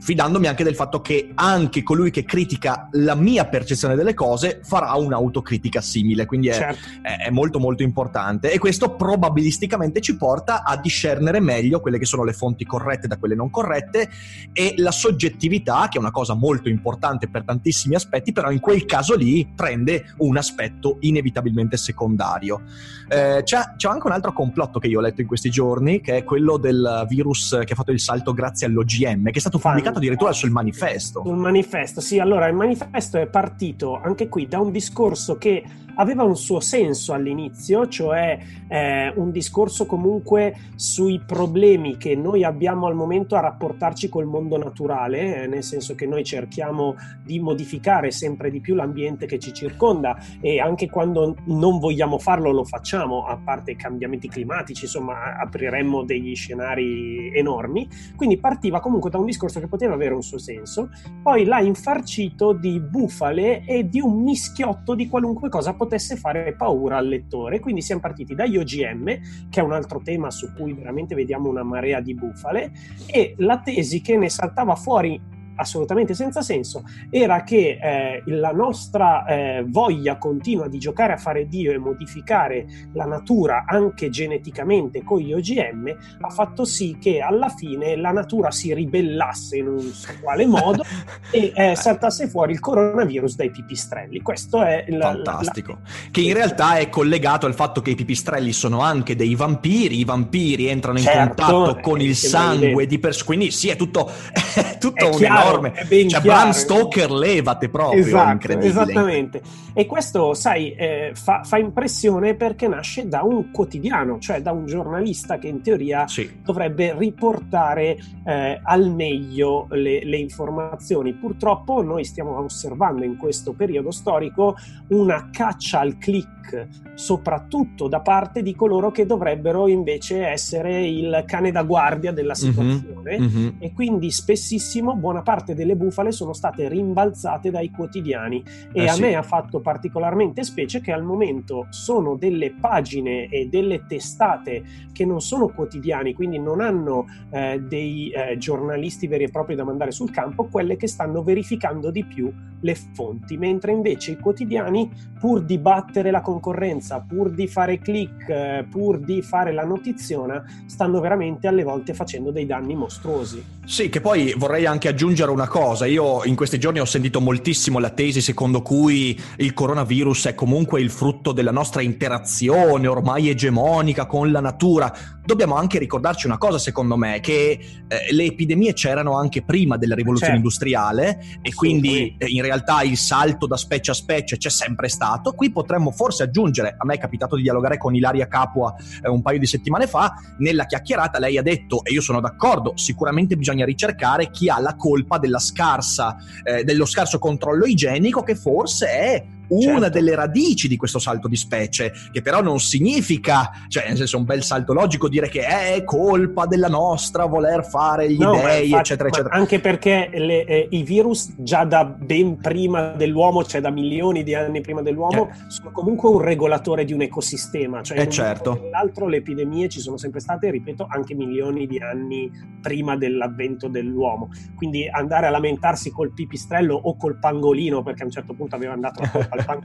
fidandomi 0.00 0.46
anche 0.46 0.64
del 0.64 0.74
fatto 0.74 1.00
che 1.00 1.30
anche 1.34 1.82
colui 1.82 2.10
che 2.10 2.24
critica 2.24 2.88
la 2.92 3.14
mia 3.14 3.46
percezione 3.46 3.94
delle 3.94 4.14
cose 4.14 4.60
farà 4.64 4.92
un'autocritica 4.94 5.80
simile, 5.80 6.24
quindi 6.24 6.48
è, 6.48 6.54
certo. 6.54 6.88
è, 7.02 7.26
è, 7.26 7.30
molto 7.30 7.58
molto 7.58 7.82
importante 7.82 8.50
e 8.50 8.58
questo 8.58 8.96
probabilisticamente 8.96 10.00
ci 10.00 10.16
porta 10.16 10.62
a 10.64 10.76
discernere 10.76 11.40
meglio 11.40 11.80
quelle 11.80 11.98
che 11.98 12.06
sono 12.06 12.24
le 12.24 12.32
fonti 12.32 12.64
corrette 12.64 13.06
da 13.06 13.18
quelle 13.18 13.34
non 13.34 13.50
corrette 13.50 14.08
e 14.52 14.74
la 14.78 14.90
soggettività, 14.90 15.88
che 15.90 15.98
è 15.98 16.00
una 16.00 16.10
cosa 16.10 16.34
molto 16.34 16.68
importante 16.68 17.28
per 17.28 17.44
tantissimi 17.44 17.94
aspetti, 17.94 18.32
però 18.32 18.50
in 18.50 18.60
quel 18.60 18.86
caso 18.86 19.14
lì 19.14 19.46
prende 19.54 20.14
un 20.18 20.36
aspetto 20.36 20.96
inevitabilmente 21.00 21.76
secondario. 21.76 22.62
Eh, 23.08 23.42
c'è, 23.42 23.74
c'è 23.76 23.88
anche 23.88 24.06
un 24.06 24.12
altro 24.12 24.32
complotto 24.32 24.78
che 24.78 24.86
io 24.86 24.98
ho 24.98 25.02
letto 25.02 25.20
in 25.20 25.26
questi 25.26 25.50
giorni, 25.50 26.00
che 26.00 26.18
è 26.18 26.24
quello 26.24 26.56
del 26.56 27.04
virus 27.08 27.58
che 27.64 27.72
ha 27.72 27.76
fatto 27.76 27.92
il 27.92 28.00
salto 28.00 28.32
grazie 28.32 28.66
all'OGM, 28.66 29.24
che 29.24 29.38
è 29.38 29.40
stato 29.40 29.58
pubblicato 29.58 29.89
pubblicato 29.92 29.98
addirittura 29.98 30.32
sul 30.32 30.50
manifesto. 30.50 31.22
Sul 31.24 31.36
manifesto, 31.36 32.00
sì. 32.00 32.18
Allora, 32.18 32.46
il 32.46 32.54
manifesto 32.54 33.18
è 33.18 33.26
partito 33.26 34.00
anche 34.02 34.28
qui 34.28 34.46
da 34.46 34.60
un 34.60 34.70
discorso 34.70 35.36
che 35.36 35.64
aveva 36.00 36.24
un 36.24 36.36
suo 36.36 36.60
senso 36.60 37.12
all'inizio, 37.12 37.86
cioè 37.86 38.38
eh, 38.68 39.12
un 39.16 39.30
discorso 39.30 39.84
comunque 39.84 40.56
sui 40.74 41.22
problemi 41.24 41.98
che 41.98 42.16
noi 42.16 42.42
abbiamo 42.42 42.86
al 42.86 42.94
momento 42.94 43.36
a 43.36 43.40
rapportarci 43.40 44.08
col 44.08 44.24
mondo 44.24 44.56
naturale, 44.56 45.42
eh, 45.42 45.46
nel 45.46 45.62
senso 45.62 45.94
che 45.94 46.06
noi 46.06 46.24
cerchiamo 46.24 46.94
di 47.22 47.38
modificare 47.38 48.10
sempre 48.10 48.50
di 48.50 48.60
più 48.60 48.74
l'ambiente 48.74 49.26
che 49.26 49.38
ci 49.38 49.52
circonda 49.52 50.18
e 50.40 50.58
anche 50.58 50.88
quando 50.88 51.36
non 51.44 51.78
vogliamo 51.78 52.18
farlo 52.18 52.50
lo 52.50 52.64
facciamo, 52.64 53.26
a 53.26 53.36
parte 53.36 53.72
i 53.72 53.76
cambiamenti 53.76 54.28
climatici, 54.28 54.84
insomma 54.84 55.36
apriremmo 55.38 56.02
degli 56.04 56.34
scenari 56.34 57.30
enormi. 57.36 57.86
Quindi 58.16 58.38
partiva 58.38 58.80
comunque 58.80 59.10
da 59.10 59.18
un 59.18 59.26
discorso 59.26 59.60
che 59.60 59.68
poteva 59.68 59.94
avere 59.94 60.14
un 60.14 60.22
suo 60.22 60.38
senso, 60.38 60.88
poi 61.22 61.44
l'ha 61.44 61.60
infarcito 61.60 62.54
di 62.54 62.80
bufale 62.80 63.64
e 63.66 63.86
di 63.86 64.00
un 64.00 64.22
mischiotto 64.22 64.94
di 64.94 65.06
qualunque 65.06 65.50
cosa 65.50 65.74
potesse 65.74 65.88
potesse 65.90 66.14
fare 66.14 66.54
paura 66.54 66.98
al 66.98 67.08
lettore. 67.08 67.58
Quindi 67.58 67.82
siamo 67.82 68.00
partiti 68.00 68.36
dagli 68.36 68.56
OGM, 68.56 69.04
che 69.50 69.60
è 69.60 69.62
un 69.62 69.72
altro 69.72 70.00
tema 70.00 70.30
su 70.30 70.52
cui 70.54 70.72
veramente 70.72 71.16
vediamo 71.16 71.48
una 71.48 71.64
marea 71.64 72.00
di 72.00 72.14
bufale, 72.14 72.70
e 73.06 73.34
la 73.38 73.58
tesi 73.58 74.00
che 74.00 74.16
ne 74.16 74.28
saltava 74.28 74.76
fuori 74.76 75.20
assolutamente 75.60 76.14
senza 76.14 76.42
senso 76.42 76.82
era 77.10 77.42
che 77.42 77.78
eh, 77.80 78.22
la 78.26 78.52
nostra 78.52 79.24
eh, 79.26 79.64
voglia 79.66 80.16
continua 80.16 80.68
di 80.68 80.78
giocare 80.78 81.12
a 81.12 81.16
fare 81.16 81.46
Dio 81.46 81.72
e 81.72 81.78
modificare 81.78 82.66
la 82.94 83.04
natura 83.04 83.64
anche 83.66 84.08
geneticamente 84.10 85.02
con 85.02 85.18
gli 85.20 85.32
OGM 85.32 85.94
ha 86.20 86.30
fatto 86.30 86.64
sì 86.64 86.98
che 87.00 87.20
alla 87.20 87.48
fine 87.48 87.96
la 87.96 88.10
natura 88.10 88.50
si 88.50 88.72
ribellasse 88.74 89.56
in 89.58 89.68
un 89.68 89.92
quale 90.20 90.46
modo 90.46 90.84
e 91.30 91.52
eh, 91.54 91.76
saltasse 91.76 92.28
fuori 92.28 92.52
il 92.52 92.60
coronavirus 92.60 93.36
dai 93.36 93.50
pipistrelli. 93.50 94.20
Questo 94.20 94.62
è 94.62 94.84
il, 94.88 94.98
fantastico. 95.00 95.78
La... 95.82 95.90
Che 96.10 96.20
in 96.20 96.34
realtà 96.34 96.76
è 96.76 96.88
collegato 96.88 97.46
al 97.46 97.54
fatto 97.54 97.80
che 97.80 97.90
i 97.90 97.94
pipistrelli 97.94 98.52
sono 98.52 98.80
anche 98.80 99.16
dei 99.16 99.34
vampiri, 99.34 99.98
i 99.98 100.04
vampiri 100.04 100.66
entrano 100.68 100.98
in 100.98 101.04
certo, 101.04 101.44
contatto 101.44 101.80
con 101.80 102.00
il 102.00 102.16
sangue 102.16 102.86
di 102.86 102.98
persone, 102.98 103.26
quindi 103.26 103.50
sì, 103.50 103.68
è 103.68 103.76
tutto, 103.76 104.10
è 104.54 104.78
tutto 104.78 105.04
è 105.04 105.08
un 105.08 105.16
chiaro, 105.16 105.49
enorme. 105.50 106.08
Cioè. 106.08 106.20
Bram 106.20 106.50
Stoker 106.50 107.10
levate 107.10 107.68
proprio, 107.68 108.00
esatto, 108.00 108.52
Esattamente. 108.52 109.42
E 109.72 109.86
questo, 109.86 110.34
sai, 110.34 110.72
eh, 110.72 111.12
fa, 111.14 111.42
fa, 111.44 111.58
impressione 111.58 112.34
perché 112.34 112.66
nasce 112.68 113.06
da 113.06 113.22
un 113.22 113.50
quotidiano, 113.50 114.18
cioè 114.18 114.40
da 114.42 114.52
un 114.52 114.66
giornalista 114.66 115.38
che 115.38 115.48
in 115.48 115.62
teoria 115.62 116.06
sì. 116.08 116.40
dovrebbe 116.42 116.94
riportare 116.96 117.96
eh, 118.24 118.60
al 118.62 118.90
meglio 118.92 119.66
le, 119.70 120.04
le 120.04 120.16
informazioni. 120.16 121.14
Purtroppo 121.14 121.82
noi 121.82 122.04
stiamo 122.04 122.38
osservando 122.38 123.04
in 123.04 123.16
questo 123.16 123.52
periodo 123.52 123.90
storico 123.90 124.56
una 124.88 125.28
caccia 125.30 125.80
al 125.80 125.98
click 125.98 126.68
soprattutto 126.94 127.88
da 127.88 128.00
parte 128.00 128.42
di 128.42 128.54
coloro 128.54 128.90
che 128.90 129.06
dovrebbero 129.06 129.68
invece 129.68 130.26
essere 130.26 130.86
il 130.86 131.24
cane 131.26 131.50
da 131.50 131.62
guardia 131.62 132.12
della 132.12 132.34
mhm, 132.38 132.48
situazione 132.48 133.18
mm-hmm, 133.18 133.36
mm-hmm. 133.36 133.56
e 133.58 133.72
quindi 133.72 134.10
spessissimo 134.10 134.94
buona 134.96 135.22
parte 135.22 135.39
delle 135.42 135.76
bufale 135.76 136.12
sono 136.12 136.32
state 136.32 136.68
rimbalzate 136.68 137.50
dai 137.50 137.70
quotidiani 137.70 138.42
e 138.72 138.82
eh 138.82 138.88
a 138.88 138.92
sì. 138.92 139.02
me 139.02 139.14
ha 139.14 139.22
fatto 139.22 139.60
particolarmente 139.60 140.44
specie 140.44 140.80
che 140.80 140.92
al 140.92 141.02
momento 141.02 141.66
sono 141.70 142.16
delle 142.16 142.52
pagine 142.52 143.28
e 143.28 143.48
delle 143.48 143.84
testate 143.86 144.88
che 144.92 145.04
non 145.04 145.20
sono 145.20 145.48
quotidiani, 145.48 146.14
quindi 146.14 146.38
non 146.38 146.60
hanno 146.60 147.06
eh, 147.30 147.60
dei 147.66 148.10
eh, 148.10 148.36
giornalisti 148.36 149.06
veri 149.06 149.24
e 149.24 149.30
propri 149.30 149.54
da 149.54 149.64
mandare 149.64 149.90
sul 149.90 150.10
campo, 150.10 150.44
quelle 150.44 150.76
che 150.76 150.86
stanno 150.86 151.22
verificando 151.22 151.90
di 151.90 152.04
più 152.04 152.32
le 152.60 152.74
fonti, 152.74 153.36
mentre 153.36 153.72
invece 153.72 154.12
i 154.12 154.18
quotidiani 154.18 154.90
pur 155.18 155.42
di 155.42 155.58
battere 155.58 156.10
la 156.10 156.20
concorrenza, 156.20 157.00
pur 157.06 157.30
di 157.30 157.46
fare 157.46 157.78
click, 157.78 158.28
eh, 158.28 158.66
pur 158.70 158.98
di 158.98 159.22
fare 159.22 159.52
la 159.52 159.64
notiziona, 159.64 160.42
stanno 160.66 161.00
veramente 161.00 161.46
alle 161.46 161.62
volte 161.62 161.94
facendo 161.94 162.30
dei 162.30 162.46
danni 162.46 162.74
mostruosi. 162.74 163.42
Sì, 163.64 163.88
che 163.88 164.00
poi 164.00 164.34
vorrei 164.36 164.66
anche 164.66 164.88
aggiungere 164.88 165.19
una 165.28 165.46
cosa. 165.46 165.84
Io 165.84 166.24
in 166.24 166.34
questi 166.34 166.58
giorni 166.58 166.80
ho 166.80 166.86
sentito 166.86 167.20
moltissimo 167.20 167.78
la 167.78 167.90
tesi 167.90 168.22
secondo 168.22 168.62
cui 168.62 169.20
il 169.36 169.52
coronavirus 169.52 170.28
è 170.28 170.34
comunque 170.34 170.80
il 170.80 170.90
frutto 170.90 171.32
della 171.32 171.50
nostra 171.50 171.82
interazione 171.82 172.86
ormai 172.86 173.28
egemonica 173.28 174.06
con 174.06 174.32
la 174.32 174.40
natura. 174.40 174.90
Dobbiamo 175.22 175.56
anche 175.56 175.78
ricordarci 175.78 176.26
una 176.26 176.38
cosa, 176.38 176.58
secondo 176.58 176.96
me, 176.96 177.20
che 177.20 177.60
eh, 177.86 178.12
le 178.12 178.24
epidemie 178.24 178.72
c'erano 178.72 179.16
anche 179.16 179.42
prima 179.42 179.76
della 179.76 179.94
rivoluzione 179.94 180.32
certo. 180.32 180.46
industriale 180.48 181.38
e 181.42 181.54
quindi 181.54 182.16
eh, 182.18 182.26
in 182.26 182.42
realtà 182.42 182.82
il 182.82 182.96
salto 182.96 183.46
da 183.46 183.56
specie 183.56 183.90
a 183.90 183.94
specie 183.94 184.38
c'è 184.38 184.48
sempre 184.50 184.88
stato. 184.88 185.32
Qui 185.32 185.52
potremmo 185.52 185.90
forse 185.90 186.22
aggiungere, 186.22 186.74
a 186.76 186.84
me 186.86 186.94
è 186.94 186.98
capitato 186.98 187.36
di 187.36 187.42
dialogare 187.42 187.76
con 187.76 187.94
Ilaria 187.94 188.26
Capua 188.26 188.74
eh, 189.02 189.08
un 189.08 189.20
paio 189.20 189.38
di 189.38 189.46
settimane 189.46 189.86
fa, 189.86 190.14
nella 190.38 190.64
chiacchierata 190.64 191.18
lei 191.18 191.36
ha 191.36 191.42
detto, 191.42 191.84
e 191.84 191.92
io 191.92 192.00
sono 192.00 192.20
d'accordo, 192.20 192.72
sicuramente 192.76 193.36
bisogna 193.36 193.64
ricercare 193.64 194.30
chi 194.30 194.48
ha 194.48 194.58
la 194.58 194.74
colpa 194.76 195.09
della 195.18 195.38
scarsa, 195.38 196.16
eh, 196.42 196.64
dello 196.64 196.84
scarso 196.84 197.18
controllo 197.18 197.64
igienico 197.64 198.22
che 198.22 198.34
forse 198.34 198.86
è 198.88 199.24
una 199.50 199.72
certo. 199.72 199.88
delle 199.90 200.14
radici 200.14 200.68
di 200.68 200.76
questo 200.76 200.98
salto 200.98 201.28
di 201.28 201.36
specie, 201.36 201.92
che 202.12 202.22
però 202.22 202.42
non 202.42 202.58
significa, 202.58 203.50
cioè 203.68 203.88
nel 203.88 203.96
senso 203.96 204.18
un 204.18 204.24
bel 204.24 204.42
salto 204.42 204.72
logico 204.72 205.08
dire 205.08 205.28
che 205.28 205.44
è 205.44 205.84
colpa 205.84 206.46
della 206.46 206.68
nostra 206.68 207.26
voler 207.26 207.64
fare 207.64 208.10
gli 208.12 208.18
no, 208.18 208.32
dei, 208.32 208.64
infatti, 208.64 208.74
eccetera, 208.74 209.08
eccetera. 209.08 209.34
Anche 209.34 209.60
perché 209.60 210.10
le, 210.12 210.44
eh, 210.44 210.68
i 210.70 210.82
virus 210.82 211.32
già 211.36 211.64
da 211.64 211.84
ben 211.84 212.38
prima 212.38 212.92
dell'uomo, 212.92 213.44
cioè 213.44 213.60
da 213.60 213.70
milioni 213.70 214.22
di 214.22 214.34
anni 214.34 214.60
prima 214.60 214.82
dell'uomo, 214.82 215.28
eh. 215.28 215.34
sono 215.48 215.70
comunque 215.70 216.08
un 216.08 216.20
regolatore 216.20 216.84
di 216.84 216.92
un 216.92 217.02
ecosistema. 217.02 217.82
Cioè, 217.82 218.00
eh 218.00 218.08
certo. 218.08 218.68
L'altro 218.70 219.06
le 219.06 219.18
epidemie 219.18 219.68
ci 219.68 219.80
sono 219.80 219.96
sempre 219.96 220.20
state, 220.20 220.50
ripeto, 220.50 220.86
anche 220.88 221.14
milioni 221.14 221.66
di 221.66 221.78
anni 221.78 222.30
prima 222.60 222.96
dell'avvento 222.96 223.68
dell'uomo. 223.68 224.30
Quindi 224.54 224.88
andare 224.88 225.26
a 225.26 225.30
lamentarsi 225.30 225.90
col 225.90 226.12
pipistrello 226.12 226.74
o 226.74 226.96
col 226.96 227.18
pangolino, 227.18 227.82
perché 227.82 228.02
a 228.02 228.06
un 228.06 228.10
certo 228.12 228.34
punto 228.34 228.56
aveva 228.56 228.76
dato 228.76 229.02
la 229.02 229.10
colpa 229.10 229.36
al 229.46 229.62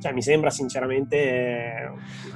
cioè 0.00 0.12
mi 0.12 0.22
sembra 0.22 0.50
sinceramente... 0.50 1.16
Eh, 1.16 1.90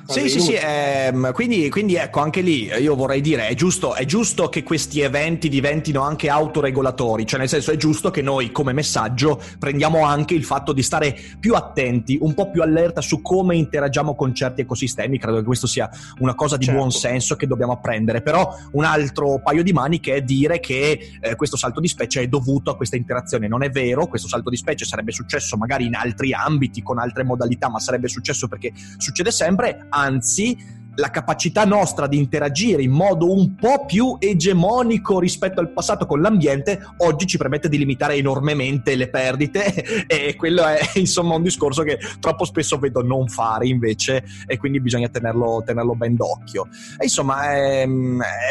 sì, 0.07 0.29
sì, 0.29 0.41
sì, 0.41 0.59
ehm, 0.61 1.33
quindi, 1.33 1.69
quindi, 1.69 1.97
ecco, 1.97 2.21
anche 2.21 2.41
lì 2.41 2.65
io 2.65 2.95
vorrei 2.95 3.21
dire, 3.21 3.49
è 3.49 3.55
giusto, 3.55 3.95
è 3.95 4.05
giusto 4.05 4.49
che 4.49 4.63
questi 4.63 5.01
eventi 5.01 5.49
diventino 5.49 6.03
anche 6.03 6.29
autoregolatori, 6.29 7.27
cioè 7.27 7.39
nel 7.39 7.49
senso 7.49 7.73
è 7.73 7.77
giusto 7.77 8.11
che 8.11 8.23
noi 8.23 8.51
come 8.51 8.73
messaggio 8.73 9.41
prendiamo 9.59 10.05
anche 10.05 10.35
il 10.35 10.45
fatto 10.45 10.73
di 10.73 10.83
stare 10.83 11.17
più 11.39 11.55
attenti, 11.55 12.19
un 12.21 12.35
po' 12.35 12.51
più 12.51 12.63
allerta 12.63 13.01
su 13.01 13.21
come 13.21 13.57
interagiamo 13.57 14.15
con 14.15 14.35
certi 14.35 14.63
ecosistemi, 14.63 15.19
credo 15.19 15.39
che 15.39 15.45
questo 15.45 15.67
sia 15.67 15.91
una 16.19 16.35
cosa 16.35 16.57
di 16.57 16.65
certo. 16.65 16.81
buon 16.81 16.91
senso 16.91 17.37
che 17.37 17.47
dobbiamo 17.47 17.73
apprendere, 17.73 18.23
però 18.23 18.55
un 18.73 18.85
altro 18.85 19.41
paio 19.43 19.63
di 19.63 19.73
maniche 19.73 20.15
è 20.15 20.23
dire 20.23 20.61
che 20.61 21.19
eh, 21.21 21.37
questo 21.37 21.57
salto 21.57 21.81
di 21.81 21.89
specie 21.89 22.23
è 22.23 22.29
dovuto 22.29 22.71
a 22.71 22.77
questa 22.77 22.97
interazione, 22.97 23.49
non 23.49 23.63
è 23.63 23.71
vero, 23.71 24.07
questo 24.07 24.29
salto 24.29 24.51
di 24.51 24.57
specie 24.57 24.85
sarebbe 24.85 25.13
successo 25.13 25.57
magari 25.57 25.87
in 25.87 25.95
altri 25.95 26.33
ambiti, 26.33 26.68
con 26.83 26.99
altre 26.99 27.25
modalità, 27.25 27.69
ma 27.69 27.79
sarebbe 27.79 28.09
successo 28.09 28.49
perché 28.49 28.73
succede 28.97 29.31
sempre, 29.31 29.87
anzi 29.91 30.57
la 30.99 31.11
capacità 31.11 31.65
nostra 31.65 32.07
di 32.07 32.19
interagire 32.19 32.83
in 32.83 32.91
modo 32.91 33.33
un 33.33 33.55
po' 33.55 33.85
più 33.87 34.17
egemonico 34.19 35.21
rispetto 35.21 35.61
al 35.61 35.71
passato 35.71 36.07
con 36.07 36.21
l'ambiente 36.21 36.81
oggi 36.99 37.27
ci 37.27 37.37
permette 37.37 37.69
di 37.69 37.79
limitare 37.79 38.15
enormemente 38.15 38.97
le 38.97 39.09
perdite 39.09 40.07
e 40.07 40.35
quello 40.37 40.67
è 40.67 40.79
insomma 40.95 41.37
un 41.37 41.43
discorso 41.43 41.83
che 41.83 41.99
troppo 42.19 42.45
spesso 42.45 42.79
vedo 42.79 43.03
non 43.03 43.29
fare 43.29 43.69
invece 43.69 44.25
e 44.47 44.57
quindi 44.59 44.81
bisogna 44.81 45.09
tenerlo, 45.09 45.63
tenerlo 45.65 45.95
ben 45.95 46.17
d'occhio. 46.17 46.69
E 46.99 47.05
insomma 47.05 47.53
è, 47.53 47.87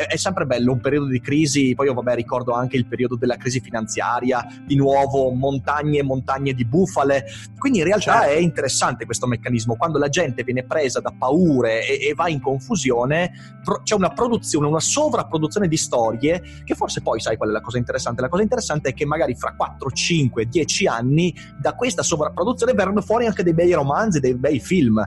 è, 0.08 0.16
sempre 0.16 0.46
bello 0.46 0.72
un 0.72 0.80
periodo 0.80 1.08
di 1.08 1.20
crisi, 1.20 1.74
poi 1.76 1.88
io 1.88 1.94
vabbè 1.94 2.16
ricordo 2.16 2.54
anche 2.54 2.78
il 2.78 2.88
periodo 2.88 3.16
della 3.16 3.36
crisi 3.36 3.60
finanziaria, 3.60 4.46
di 4.66 4.76
nuovo 4.76 5.32
montagne 5.32 6.00
e 6.00 6.04
montagne 6.04 6.54
di 6.54 6.66
bufale, 6.66 7.26
quindi 7.58 7.80
in 7.80 7.86
realtà 7.86 8.22
certo. 8.22 8.34
è 8.34 8.38
interessante 8.38 9.06
questo 9.06 9.28
meccanismo, 9.28 9.76
quando 9.76 9.98
la 9.98 10.10
gente 10.10 10.44
viene 10.44 10.64
presa 10.64 11.00
da 11.00 11.14
paure 11.18 11.86
e, 11.86 12.08
e 12.08 12.14
va 12.14 12.30
in 12.30 12.37
in 12.38 12.42
confusione, 12.42 13.32
pro- 13.64 13.82
c'è 13.84 13.96
una 13.96 14.10
produzione, 14.10 14.68
una 14.68 14.80
sovrapproduzione 14.80 15.68
di 15.68 15.78
storie 15.78 16.42
che 16.64 16.76
forse 16.76 17.02
poi 17.02 17.20
sai 17.20 17.36
qual 17.38 17.50
è 17.50 17.52
la 17.52 17.62
cosa 17.62 17.78
interessante? 17.78 18.22
La 18.22 18.30
cosa 18.30 18.44
interessante 18.44 18.90
è 18.90 18.94
che 18.94 19.06
magari 19.06 19.36
fra 19.36 19.54
4, 19.56 19.90
5, 19.90 20.46
10 20.46 20.88
anni 20.88 21.36
da 21.60 21.74
questa 21.74 22.04
sovrapproduzione 22.04 22.74
verranno 22.74 23.02
fuori 23.02 23.26
anche 23.26 23.44
dei 23.44 23.54
bei 23.54 23.72
romanzi, 23.74 24.20
dei 24.20 24.36
bei 24.36 24.60
film. 24.60 25.06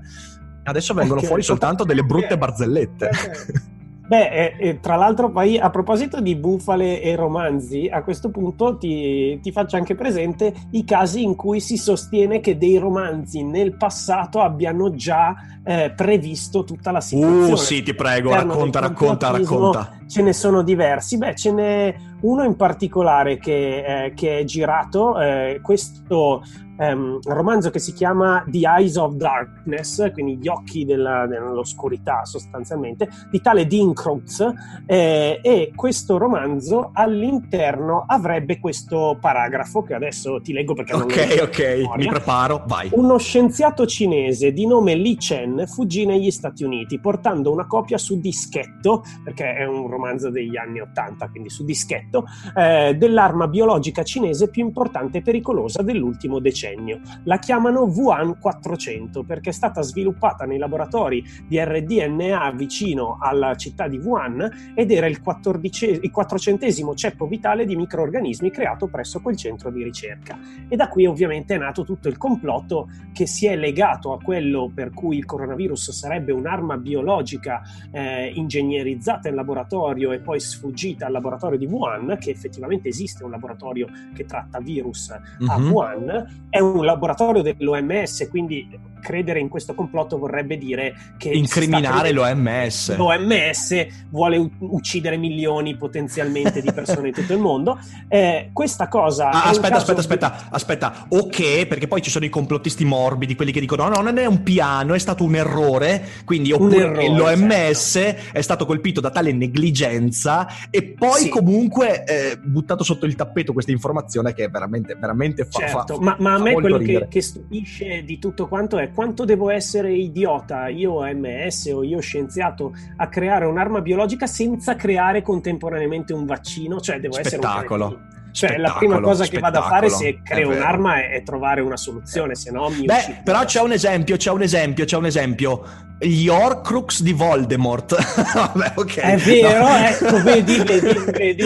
Adesso 0.62 0.92
vengono 0.92 1.16
okay. 1.16 1.26
fuori 1.26 1.42
soltanto 1.42 1.84
delle 1.84 2.02
brutte 2.02 2.36
barzellette. 2.36 3.06
Okay. 3.06 3.69
Beh, 4.10 4.56
eh, 4.58 4.80
tra 4.80 4.96
l'altro 4.96 5.30
poi 5.30 5.56
a 5.56 5.70
proposito 5.70 6.20
di 6.20 6.34
bufale 6.34 7.00
e 7.00 7.14
romanzi, 7.14 7.88
a 7.88 8.02
questo 8.02 8.30
punto 8.30 8.76
ti, 8.76 9.38
ti, 9.40 9.52
faccio 9.52 9.76
anche 9.76 9.94
presente 9.94 10.52
i 10.72 10.84
casi 10.84 11.22
in 11.22 11.36
cui 11.36 11.60
si 11.60 11.76
sostiene 11.76 12.40
che 12.40 12.58
dei 12.58 12.76
romanzi 12.76 13.44
nel 13.44 13.76
passato 13.76 14.40
abbiano 14.40 14.92
già 14.96 15.36
eh, 15.62 15.92
previsto 15.94 16.64
tutta 16.64 16.90
la 16.90 17.00
situazione. 17.00 17.52
Uh, 17.52 17.54
sì, 17.54 17.84
ti 17.84 17.94
prego, 17.94 18.34
racconta, 18.34 18.80
racconta, 18.80 19.30
racconta. 19.30 19.98
Ce 20.08 20.22
ne 20.22 20.32
sono 20.32 20.62
diversi. 20.62 21.16
Beh, 21.16 21.36
ce 21.36 21.52
n'è 21.52 21.94
uno 22.22 22.42
in 22.42 22.56
particolare 22.56 23.38
che, 23.38 24.06
eh, 24.06 24.14
che 24.14 24.40
è 24.40 24.44
girato, 24.44 25.20
eh, 25.20 25.60
questo 25.62 26.42
um, 26.80 27.18
romanzo 27.22 27.70
che 27.70 27.78
si 27.78 27.92
chiama 27.92 28.44
The 28.48 28.60
Eyes 28.66 28.96
of 28.96 29.14
Darkness, 29.14 30.10
quindi 30.12 30.38
gli 30.38 30.48
occhi 30.48 30.84
della, 30.84 31.26
dell'oscurità 31.26 32.24
sostanzialmente, 32.24 33.08
di 33.30 33.40
tale 33.40 33.66
Dean 33.66 33.92
Krotz, 33.92 34.44
eh, 34.86 35.40
e 35.42 35.72
questo 35.74 36.16
romanzo 36.16 36.90
all'interno 36.92 38.04
avrebbe 38.06 38.58
questo 38.58 39.18
paragrafo 39.20 39.82
che 39.82 39.94
adesso 39.94 40.40
ti 40.40 40.52
leggo 40.52 40.74
perché 40.74 40.94
ok, 40.94 41.36
non 41.36 41.42
ok, 41.42 41.96
mi 41.96 42.06
preparo, 42.06 42.64
vai. 42.66 42.88
Uno 42.92 43.18
scienziato 43.18 43.86
cinese 43.86 44.52
di 44.52 44.66
nome 44.66 44.94
Li 44.94 45.16
Chen 45.16 45.64
fuggì 45.66 46.06
negli 46.06 46.30
Stati 46.30 46.64
Uniti 46.64 46.98
portando 46.98 47.52
una 47.52 47.66
copia 47.66 47.98
su 47.98 48.18
dischetto, 48.18 49.04
perché 49.22 49.54
è 49.54 49.66
un 49.66 49.88
romanzo 49.88 50.30
degli 50.30 50.56
anni 50.56 50.80
80, 50.80 51.28
quindi 51.28 51.50
su 51.50 51.64
dischetto, 51.64 52.24
eh, 52.56 52.94
dell'arma 52.96 53.48
biologica 53.48 54.02
cinese 54.02 54.48
più 54.48 54.64
importante 54.64 55.18
e 55.18 55.22
pericolosa 55.22 55.82
dell'ultimo 55.82 56.38
decennio 56.38 56.69
decennio. 56.70 57.00
La 57.24 57.38
chiamano 57.38 57.82
Wuhan 57.82 58.38
400 58.38 59.24
perché 59.24 59.50
è 59.50 59.52
stata 59.52 59.82
sviluppata 59.82 60.44
nei 60.44 60.58
laboratori 60.58 61.24
di 61.46 61.58
RDNA 61.58 62.52
vicino 62.52 63.18
alla 63.20 63.54
città 63.56 63.88
di 63.88 63.98
Wuhan 63.98 64.72
ed 64.74 64.90
era 64.90 65.06
il, 65.06 65.20
14, 65.20 66.00
il 66.02 66.10
400 66.10 66.58
ceppo 66.94 67.26
vitale 67.26 67.64
di 67.64 67.76
microorganismi 67.76 68.50
creato 68.50 68.88
presso 68.88 69.20
quel 69.20 69.36
centro 69.36 69.70
di 69.70 69.82
ricerca. 69.82 70.38
E 70.68 70.76
da 70.76 70.88
qui 70.88 71.06
ovviamente 71.06 71.54
è 71.54 71.58
nato 71.58 71.84
tutto 71.84 72.08
il 72.08 72.16
complotto 72.16 72.88
che 73.12 73.26
si 73.26 73.46
è 73.46 73.56
legato 73.56 74.12
a 74.12 74.18
quello 74.18 74.70
per 74.72 74.92
cui 74.92 75.16
il 75.16 75.24
coronavirus 75.24 75.90
sarebbe 75.90 76.32
un'arma 76.32 76.76
biologica 76.76 77.62
eh, 77.90 78.30
ingegnerizzata 78.34 79.28
in 79.28 79.34
laboratorio 79.34 80.12
e 80.12 80.20
poi 80.20 80.40
sfuggita 80.40 81.06
al 81.06 81.12
laboratorio 81.12 81.58
di 81.58 81.66
Wuhan, 81.66 82.16
che 82.18 82.30
effettivamente 82.30 82.88
esiste 82.88 83.24
un 83.24 83.30
laboratorio 83.30 83.88
che 84.14 84.24
tratta 84.24 84.60
virus 84.60 85.12
mm-hmm. 85.12 85.50
a 85.50 85.58
mhm. 85.58 85.70
Wuhan, 85.70 86.46
è 86.50 86.59
un 86.60 86.84
laboratorio 86.84 87.42
dell'OMS, 87.42 88.28
quindi 88.28 88.68
credere 89.00 89.40
in 89.40 89.48
questo 89.48 89.74
complotto 89.74 90.18
vorrebbe 90.18 90.56
dire 90.56 90.94
che 91.16 91.30
incriminare 91.30 92.12
l'OMS. 92.12 92.96
L'OMS 92.96 93.86
vuole 94.10 94.50
uccidere 94.58 95.16
milioni 95.16 95.76
potenzialmente 95.76 96.60
di 96.60 96.72
persone 96.72 97.08
in 97.08 97.14
tutto 97.14 97.32
il 97.32 97.40
mondo. 97.40 97.78
Eh, 98.08 98.50
questa 98.52 98.88
cosa. 98.88 99.30
Ah, 99.30 99.48
aspetta, 99.48 99.76
aspetta, 99.76 100.00
aspetta, 100.00 100.48
aspetta. 100.50 101.06
Ok, 101.08 101.66
perché 101.66 101.88
poi 101.88 102.02
ci 102.02 102.10
sono 102.10 102.24
i 102.24 102.28
complottisti 102.28 102.84
morbidi, 102.84 103.34
quelli 103.34 103.52
che 103.52 103.60
dicono: 103.60 103.88
no, 103.88 104.00
non 104.00 104.18
è 104.18 104.26
un 104.26 104.42
piano, 104.42 104.94
è 104.94 104.98
stato 104.98 105.24
un 105.24 105.34
errore. 105.34 106.04
Quindi, 106.24 106.52
oppure 106.52 106.76
errore, 106.76 107.08
l'OMS 107.08 107.90
certo. 107.92 108.22
è 108.32 108.40
stato 108.40 108.66
colpito 108.66 109.00
da 109.00 109.10
tale 109.10 109.32
negligenza 109.32 110.46
e 110.70 110.82
poi 110.82 111.22
sì. 111.22 111.28
comunque 111.28 112.04
eh, 112.04 112.38
buttato 112.38 112.84
sotto 112.84 113.06
il 113.06 113.14
tappeto 113.14 113.52
questa 113.52 113.70
informazione 113.70 114.32
che 114.34 114.44
è 114.44 114.50
veramente, 114.50 114.94
veramente 114.94 115.44
fa. 115.44 115.58
Certo, 115.58 115.94
fa, 115.96 116.00
ma, 116.00 116.16
ma 116.18 116.34
a 116.34 116.38
me 116.38 116.52
quello 116.52 116.78
che, 116.78 117.06
che 117.08 117.22
stupisce 117.22 118.02
di 118.04 118.18
tutto 118.18 118.48
quanto 118.48 118.78
è 118.78 118.89
quanto 118.92 119.24
devo 119.24 119.50
essere 119.50 119.92
idiota, 119.92 120.68
io 120.68 120.92
OMS 120.94 121.66
o 121.74 121.82
io 121.82 122.00
scienziato, 122.00 122.72
a 122.96 123.08
creare 123.08 123.44
un'arma 123.46 123.80
biologica 123.80 124.26
senza 124.26 124.74
creare 124.74 125.22
contemporaneamente 125.22 126.12
un 126.12 126.26
vaccino? 126.26 126.80
Cioè, 126.80 127.00
devo 127.00 127.14
Spettacolo. 127.14 127.84
essere 127.84 128.00
un 128.00 128.08
cioè, 128.32 128.58
la 128.58 128.74
prima 128.78 129.00
cosa 129.00 129.26
che 129.26 129.38
vado 129.38 129.58
a 129.58 129.62
fare 129.62 129.88
se 129.88 130.20
creo 130.22 130.50
un'arma 130.50 131.02
è, 131.02 131.10
è, 131.10 131.22
trovare 131.22 131.60
una 131.60 131.76
soluzione, 131.76 132.34
se 132.34 132.50
no 132.50 132.68
mi 132.68 132.84
Beh, 132.84 133.22
però 133.24 133.44
c'è 133.44 133.60
un 133.60 133.72
esempio, 133.72 134.16
c'è 134.16 134.30
un 134.30 134.42
esempio, 134.42 134.84
c'è 134.84 134.96
un 134.96 135.06
esempio 135.06 135.64
gli 136.02 136.28
Horcrux 136.28 137.02
di 137.02 137.12
Voldemort. 137.12 137.94
Vabbè, 138.32 138.72
ok. 138.74 138.96
È 138.96 139.16
vero, 139.18 139.68
no. 139.68 139.76
ecco, 139.76 140.22
vedi, 140.22 140.56
vedi, 140.56 140.98
vedi. 141.12 141.44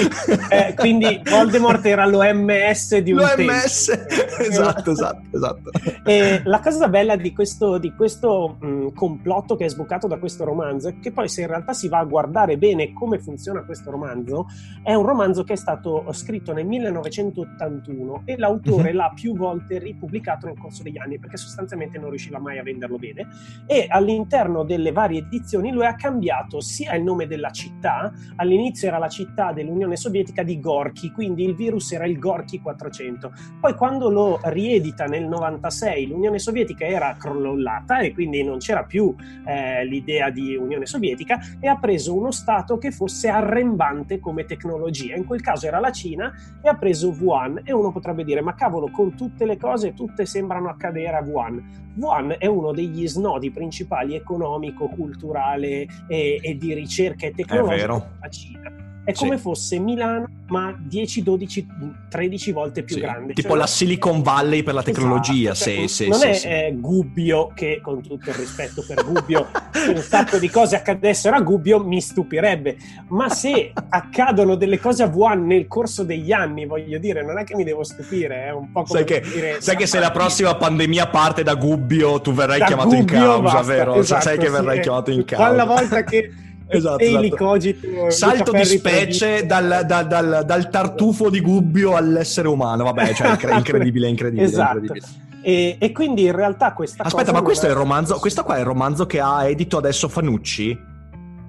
Eh, 0.48 0.74
quindi 0.76 1.20
Voldemort 1.28 1.84
era 1.84 2.06
l'OMS 2.06 2.98
di 2.98 3.10
un 3.10 3.18
L'OMS, 3.18 3.88
esatto, 4.38 4.92
esatto, 4.92 5.36
esatto. 5.36 5.70
E 6.04 6.40
la 6.44 6.60
cosa 6.60 6.86
bella 6.88 7.16
di 7.16 7.32
questo, 7.32 7.78
di 7.78 7.92
questo 7.94 8.56
mh, 8.60 8.92
complotto 8.94 9.56
che 9.56 9.64
è 9.64 9.68
sbucato 9.68 10.06
da 10.06 10.18
questo 10.18 10.44
romanzo 10.44 10.88
è 10.88 11.00
che 11.00 11.10
poi 11.10 11.28
se 11.28 11.40
in 11.40 11.48
realtà 11.48 11.72
si 11.72 11.88
va 11.88 11.98
a 11.98 12.04
guardare 12.04 12.56
bene 12.56 12.92
come 12.92 13.18
funziona 13.18 13.64
questo 13.64 13.90
romanzo, 13.90 14.46
è 14.84 14.94
un 14.94 15.04
romanzo 15.04 15.42
che 15.42 15.54
è 15.54 15.56
stato 15.56 16.06
scritto 16.12 16.52
nel 16.52 16.66
1981 16.66 18.22
e 18.24 18.36
l'autore 18.36 18.82
mm-hmm. 18.84 18.96
l'ha 18.96 19.12
più 19.12 19.36
volte 19.36 19.78
ripubblicato 19.78 20.46
nel 20.46 20.58
corso 20.60 20.84
degli 20.84 20.98
anni 20.98 21.18
perché 21.18 21.38
sostanzialmente 21.38 21.98
non 21.98 22.10
riusciva 22.10 22.38
mai 22.38 22.58
a 22.58 22.62
venderlo 22.62 22.98
bene 22.98 23.26
e 23.66 23.86
all'interno 23.88 24.43
all'interno 24.44 24.62
delle 24.64 24.92
varie 24.92 25.20
edizioni 25.20 25.70
lui 25.72 25.87
ha 25.87 25.94
cambiato 25.94 26.61
sia 26.61 26.94
il 26.94 27.02
nome 27.02 27.26
della 27.26 27.50
città, 27.50 28.12
all'inizio 28.37 28.88
era 28.88 28.98
la 28.98 29.09
città 29.09 29.52
dell'Unione 29.52 29.96
Sovietica 29.96 30.42
di 30.42 30.61
Gorky, 30.61 31.11
quindi 31.11 31.44
il 31.44 31.54
virus 31.54 31.92
era 31.92 32.07
il 32.07 32.18
Gorky 32.18 32.61
400. 32.61 33.33
Poi 33.61 33.74
quando 33.74 34.11
lo 34.11 34.40
riedita 34.44 35.07
nel 35.07 35.26
96 35.26 36.09
l'Unione 36.09 36.38
Sovietica 36.38 36.85
era 36.85 37.14
crollata 37.18 38.00
e 38.00 38.12
quindi 38.12 38.42
non 38.42 38.59
c'era 38.59 38.85
più 38.85 39.14
eh, 39.46 39.85
l'idea 39.85 40.30
di 40.30 40.57
Unione 40.57 40.87
Sovietica 40.87 41.38
e 41.59 41.68
ha 41.68 41.78
preso 41.78 42.14
uno 42.14 42.30
stato 42.30 42.78
che 42.78 42.90
fosse 42.90 43.28
arrembante 43.28 44.20
come 44.20 44.44
tecnologia. 44.44 45.14
In 45.14 45.24
quel 45.24 45.40
caso 45.40 45.66
era 45.66 45.80
la 45.80 45.92
Cina 45.92 46.33
e 46.62 46.68
ha 46.68 46.74
preso 46.74 47.11
Wuhan 47.18 47.61
e 47.64 47.72
uno 47.72 47.92
potrebbe 47.92 48.24
dire 48.24 48.40
ma 48.40 48.54
cavolo 48.54 48.90
con 48.90 49.14
tutte 49.14 49.46
le 49.46 49.57
cose 49.57 49.94
tutte 49.94 50.26
sembrano 50.26 50.68
accadere 50.68 51.16
a 51.16 51.22
Wuhan. 51.22 51.83
Wuhan 51.96 52.35
è 52.38 52.46
uno 52.46 52.72
degli 52.72 53.07
snodi 53.07 53.50
principali 53.50 54.16
economico, 54.34 54.88
culturale 54.88 55.86
e, 56.08 56.38
e 56.42 56.56
di 56.56 56.74
ricerca 56.74 57.26
e 57.26 57.32
tecnologica 57.32 57.86
della 57.86 58.28
Cina 58.28 58.93
è 59.04 59.12
come 59.12 59.36
sì. 59.36 59.42
fosse 59.42 59.78
Milano, 59.78 60.28
ma 60.48 60.74
10, 60.78 61.22
12, 61.22 61.66
13 62.08 62.52
volte 62.52 62.82
più 62.82 62.94
sì. 62.94 63.00
grande. 63.02 63.32
Tipo 63.34 63.48
cioè, 63.48 63.58
la 63.58 63.66
Silicon 63.66 64.22
Valley 64.22 64.62
per 64.62 64.72
la 64.72 64.80
esatto, 64.80 64.96
tecnologia. 64.96 65.52
Esatto, 65.52 65.70
sì, 65.70 65.88
sì, 65.88 66.08
non 66.08 66.22
è 66.22 66.40
eh, 66.44 66.74
Gubbio, 66.78 67.52
che 67.54 67.80
con 67.82 68.00
tutto 68.00 68.30
il 68.30 68.36
rispetto 68.36 68.82
per 68.86 69.04
Gubbio, 69.04 69.48
se 69.72 69.90
un 69.90 70.00
sacco 70.00 70.38
di 70.38 70.48
cose 70.48 70.76
accadessero 70.76 71.36
a 71.36 71.40
Gubbio 71.40 71.84
mi 71.84 72.00
stupirebbe. 72.00 72.76
Ma 73.08 73.28
se 73.28 73.72
accadono 73.90 74.54
delle 74.54 74.78
cose 74.78 75.02
a 75.02 75.06
Wuhan 75.06 75.46
nel 75.46 75.66
corso 75.66 76.02
degli 76.02 76.32
anni, 76.32 76.64
voglio 76.64 76.98
dire, 76.98 77.22
non 77.22 77.38
è 77.38 77.44
che 77.44 77.54
mi 77.54 77.64
devo 77.64 77.84
stupire, 77.84 78.46
è 78.46 78.52
un 78.52 78.72
po' 78.72 78.84
come 78.84 79.00
sai 79.00 79.04
che, 79.04 79.20
dire, 79.20 79.60
sai 79.60 79.76
che 79.76 79.86
se 79.86 79.98
la 79.98 80.10
prossima 80.10 80.54
pandemia 80.54 81.08
parte 81.08 81.42
da 81.42 81.54
Gubbio, 81.54 82.22
tu 82.22 82.32
verrai 82.32 82.64
chiamato 82.64 82.88
Gubbio, 82.88 83.00
in 83.00 83.06
causa, 83.06 83.40
basta, 83.40 83.60
vero? 83.60 83.94
Esatto, 83.96 84.22
sai 84.22 84.38
che 84.38 84.48
verrai 84.48 84.80
chiamato 84.80 85.10
in 85.10 85.24
causa. 85.26 85.46
Quella 85.46 85.64
volta 85.64 86.04
che 86.04 86.30
esatto, 86.76 87.02
esatto. 87.02 87.37
Cogito, 87.37 88.10
salto 88.10 88.52
di 88.52 88.64
specie 88.64 89.46
dal, 89.46 89.84
dal, 89.87 90.06
dal, 90.06 90.42
dal, 90.46 90.70
tartufo 90.70 91.30
di 91.30 91.40
Gubbio 91.40 91.96
all'essere 91.96 92.48
umano 92.48 92.84
vabbè 92.84 93.14
cioè 93.14 93.37
incredibile 93.54 94.08
incredibile, 94.08 94.46
esatto. 94.46 94.78
incredibile. 94.78 95.22
E, 95.42 95.76
e, 95.78 95.92
quindi 95.92 96.24
in 96.24 96.32
realtà 96.32 96.72
questa 96.72 97.02
aspetta 97.02 97.32
ma 97.32 97.42
questo 97.42 97.66
è 97.66 97.68
il 97.68 97.74
romanzo 97.74 98.18
questo 98.18 98.42
qua 98.44 98.56
è 98.56 98.60
il 98.60 98.64
romanzo 98.64 99.06
che 99.06 99.20
ha 99.20 99.46
edito 99.46 99.76
adesso 99.76 100.08
Fanucci 100.08 100.92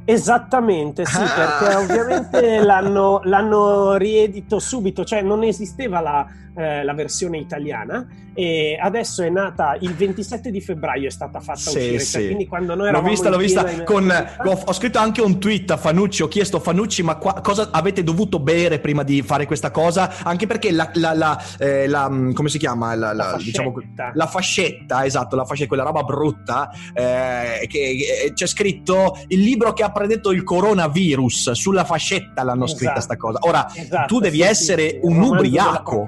Esattamente, 0.08 1.04
sì, 1.04 1.18
ah. 1.18 1.58
perché 1.58 1.76
ovviamente 1.76 2.60
l'hanno, 2.64 3.22
l'hanno, 3.24 3.96
riedito 3.96 4.60
subito, 4.60 5.04
cioè 5.04 5.24
non 5.24 5.44
esisteva 5.44 6.00
la, 6.00 6.28
eh, 6.56 6.84
la, 6.84 6.94
versione 6.94 7.38
italiana 7.38 8.08
e 8.34 8.78
adesso 8.82 9.24
è 9.24 9.30
nata 9.30 9.78
il 9.80 9.94
27 9.94 10.52
di 10.52 10.60
febbraio 10.60 11.08
è 11.08 11.12
stata 11.12 11.40
fatta 11.40 11.60
sì, 11.60 11.78
uscire, 11.78 11.92
cioè, 11.92 12.00
sì. 12.00 12.12
Cioè, 12.12 12.26
quindi 12.26 12.48
quando 12.48 12.76
noi 12.76 12.88
eravamo 12.88 13.08
L'ho 13.08 13.14
vista, 13.14 13.30
l'ho 13.30 13.38
vista, 13.38 13.84
con, 13.84 14.10
ho, 14.10 14.62
ho, 14.66 14.74
scritto 14.74 15.00
anche 15.00 15.22
un 15.22 15.40
tweet 15.40 15.72
a 15.72 15.78
Fanucci, 15.78 16.22
ho 16.22 16.28
chiesto 16.28 16.60
Fanucci 16.60 17.04
ma 17.04 17.16
qua, 17.16 17.40
cosa 17.42 17.70
avete 17.72 18.04
dovuto 18.04 18.40
bere 18.40 18.80
prima 18.80 19.04
di 19.04 19.22
fare 19.22 19.46
questa 19.46 19.72
cosa? 19.72 20.24
Anche 20.24 20.48
perché 20.48 20.72
la, 20.72 20.90
la, 20.96 21.14
la, 21.14 21.44
eh, 21.60 21.88
la 21.88 22.10
mm, 22.10 22.34
come 22.34 22.50
si 22.50 22.58
chiama? 22.58 22.94
La, 22.96 23.14
fascetta. 23.14 23.38
Diciamo, 23.38 23.74
la 24.14 24.28
fascetta, 24.28 25.06
esatto, 25.06 25.36
la 25.36 25.46
fascetta, 25.46 25.68
quella 25.68 25.84
roba 25.84 26.04
brutta, 26.04 26.70
eh, 26.94 27.68
che, 27.68 27.96
che 27.96 28.32
c'è 28.34 28.48
scritto 28.48 29.18
il 29.28 29.40
libro 29.40 29.74
che 29.74 29.84
ha 29.84 29.92
predetto 29.92 30.32
il 30.32 30.44
coronavirus 30.44 31.52
sulla 31.52 31.84
fascetta 31.86 32.44
l'hanno 32.44 32.66
esatto. 32.66 32.80
scritta 32.80 33.00
sta 33.00 33.18
cosa. 33.18 33.40
Ora, 33.42 33.68
esatto, 33.74 34.08
tu 34.08 34.20
devi 34.20 34.38
sì, 34.38 34.44
essere 34.44 35.00
un 35.02 35.22
ubriaco. 35.22 36.06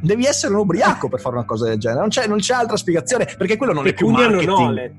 Devi 0.00 0.24
essere 0.24 0.52
un 0.54 0.60
ubriaco 0.60 1.08
per 1.08 1.20
fare 1.20 1.36
una 1.36 1.44
cosa 1.44 1.66
del 1.66 1.78
genere, 1.78 2.00
non 2.00 2.08
c'è, 2.08 2.26
non 2.26 2.38
c'è 2.38 2.54
altra 2.54 2.76
spiegazione, 2.76 3.24
perché 3.36 3.56
quello 3.56 3.72
non 3.72 3.84
Pecunia 3.84 4.26
è 4.26 4.36
più 4.36 4.52
marketing. 4.52 4.96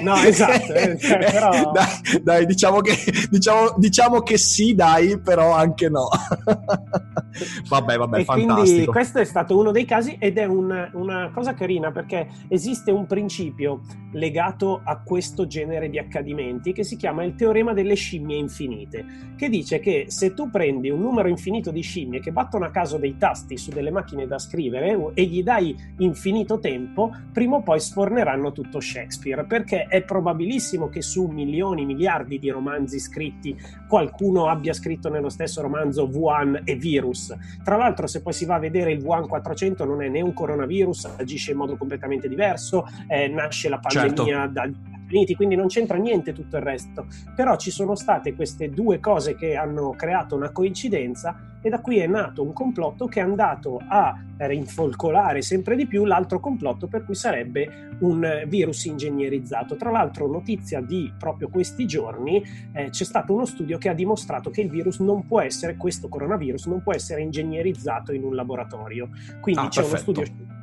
No, 0.02 0.16
esatto, 0.16 0.72
eh, 0.72 0.98
cioè, 0.98 1.18
però... 1.18 1.72
dai, 1.72 2.22
dai 2.22 2.46
diciamo, 2.46 2.80
che, 2.80 2.96
diciamo, 3.30 3.74
diciamo, 3.76 4.20
che, 4.20 4.38
sì, 4.38 4.74
dai, 4.74 5.18
però 5.18 5.52
anche 5.52 5.88
no. 5.88 6.08
vabbè, 7.68 7.96
vabbè, 7.96 8.18
e 8.20 8.24
fantastico. 8.24 8.62
Quindi 8.62 8.86
questo 8.86 9.18
è 9.18 9.24
stato 9.24 9.58
uno 9.58 9.70
dei 9.70 9.84
casi 9.84 10.16
ed 10.18 10.38
è 10.38 10.44
un, 10.44 10.90
una 10.92 11.30
cosa 11.32 11.54
carina 11.54 11.90
perché 11.92 12.28
esiste 12.48 12.90
un 12.90 13.06
principio 13.06 13.80
legato 14.12 14.80
a 14.84 15.00
questo 15.02 15.46
genere 15.46 15.88
di 15.90 15.98
accadimenti 15.98 16.72
che 16.72 16.84
si 16.84 16.96
chiama 16.96 17.24
il 17.24 17.34
teorema 17.34 17.72
delle 17.72 17.94
scimmie 17.94 18.36
infinite, 18.36 19.04
che 19.36 19.48
dice 19.48 19.80
che 19.80 20.06
se 20.08 20.34
tu 20.34 20.50
prendi 20.50 20.90
un 20.90 21.00
numero 21.00 21.28
infinito 21.28 21.70
di 21.70 21.80
scimmie 21.80 22.20
che 22.20 22.32
battono 22.32 22.64
a 22.64 22.70
caso 22.70 22.96
dei 22.96 23.16
tasti 23.16 23.56
su 23.56 23.70
delle 23.74 23.90
macchine 23.90 24.26
da 24.26 24.38
scrivere 24.38 25.12
e 25.12 25.24
gli 25.24 25.42
dai 25.42 25.76
infinito 25.98 26.58
tempo, 26.58 27.12
prima 27.30 27.56
o 27.56 27.62
poi 27.62 27.78
sforneranno 27.78 28.52
tutto 28.52 28.80
Shakespeare, 28.80 29.44
perché 29.44 29.84
è 29.84 30.02
probabilissimo 30.02 30.88
che 30.88 31.02
su 31.02 31.26
milioni, 31.26 31.84
miliardi 31.84 32.38
di 32.38 32.48
romanzi 32.48 32.98
scritti 32.98 33.54
qualcuno 33.86 34.48
abbia 34.48 34.72
scritto 34.72 35.10
nello 35.10 35.28
stesso 35.28 35.60
romanzo 35.60 36.08
Wuhan 36.10 36.62
e 36.64 36.76
virus. 36.76 37.36
Tra 37.62 37.76
l'altro, 37.76 38.06
se 38.06 38.22
poi 38.22 38.32
si 38.32 38.46
va 38.46 38.54
a 38.54 38.60
vedere 38.60 38.92
il 38.92 39.02
Wuhan 39.02 39.28
400 39.28 39.84
non 39.84 40.02
è 40.02 40.08
né 40.08 40.22
un 40.22 40.32
coronavirus, 40.32 41.16
agisce 41.18 41.50
in 41.50 41.58
modo 41.58 41.76
completamente 41.76 42.28
diverso, 42.28 42.86
eh, 43.08 43.28
nasce 43.28 43.68
la 43.68 43.78
pandemia 43.78 44.24
certo. 44.24 44.52
dal 44.52 44.74
Uniti, 45.14 45.36
quindi 45.36 45.54
non 45.54 45.68
c'entra 45.68 45.96
niente 45.96 46.32
tutto 46.32 46.56
il 46.56 46.62
resto. 46.62 47.06
Però 47.36 47.56
ci 47.56 47.70
sono 47.70 47.94
state 47.94 48.34
queste 48.34 48.68
due 48.68 48.98
cose 48.98 49.36
che 49.36 49.54
hanno 49.54 49.90
creato 49.90 50.34
una 50.34 50.50
coincidenza 50.50 51.52
e 51.62 51.70
da 51.70 51.80
qui 51.80 51.98
è 51.98 52.06
nato 52.06 52.42
un 52.42 52.52
complotto 52.52 53.06
che 53.06 53.20
è 53.20 53.22
andato 53.22 53.80
a 53.88 54.14
rinfolcolare 54.36 55.40
sempre 55.40 55.76
di 55.76 55.86
più 55.86 56.04
l'altro 56.04 56.38
complotto 56.38 56.88
per 56.88 57.04
cui 57.04 57.14
sarebbe 57.14 57.96
un 58.00 58.42
virus 58.48 58.84
ingegnerizzato. 58.84 59.76
Tra 59.76 59.90
l'altro, 59.90 60.26
notizia 60.26 60.80
di 60.80 61.10
proprio 61.18 61.48
questi 61.48 61.86
giorni, 61.86 62.42
eh, 62.72 62.90
c'è 62.90 63.04
stato 63.04 63.32
uno 63.32 63.46
studio 63.46 63.78
che 63.78 63.88
ha 63.88 63.94
dimostrato 63.94 64.50
che 64.50 64.60
il 64.60 64.68
virus 64.68 64.98
non 64.98 65.26
può 65.26 65.40
essere, 65.40 65.76
questo 65.76 66.08
coronavirus 66.08 66.66
non 66.66 66.82
può 66.82 66.92
essere 66.92 67.22
ingegnerizzato 67.22 68.12
in 68.12 68.24
un 68.24 68.34
laboratorio. 68.34 69.08
Quindi 69.40 69.62
ah, 69.62 69.68
c'è 69.68 69.80
perfetto. 69.82 70.10
uno 70.10 70.24
studio 70.24 70.62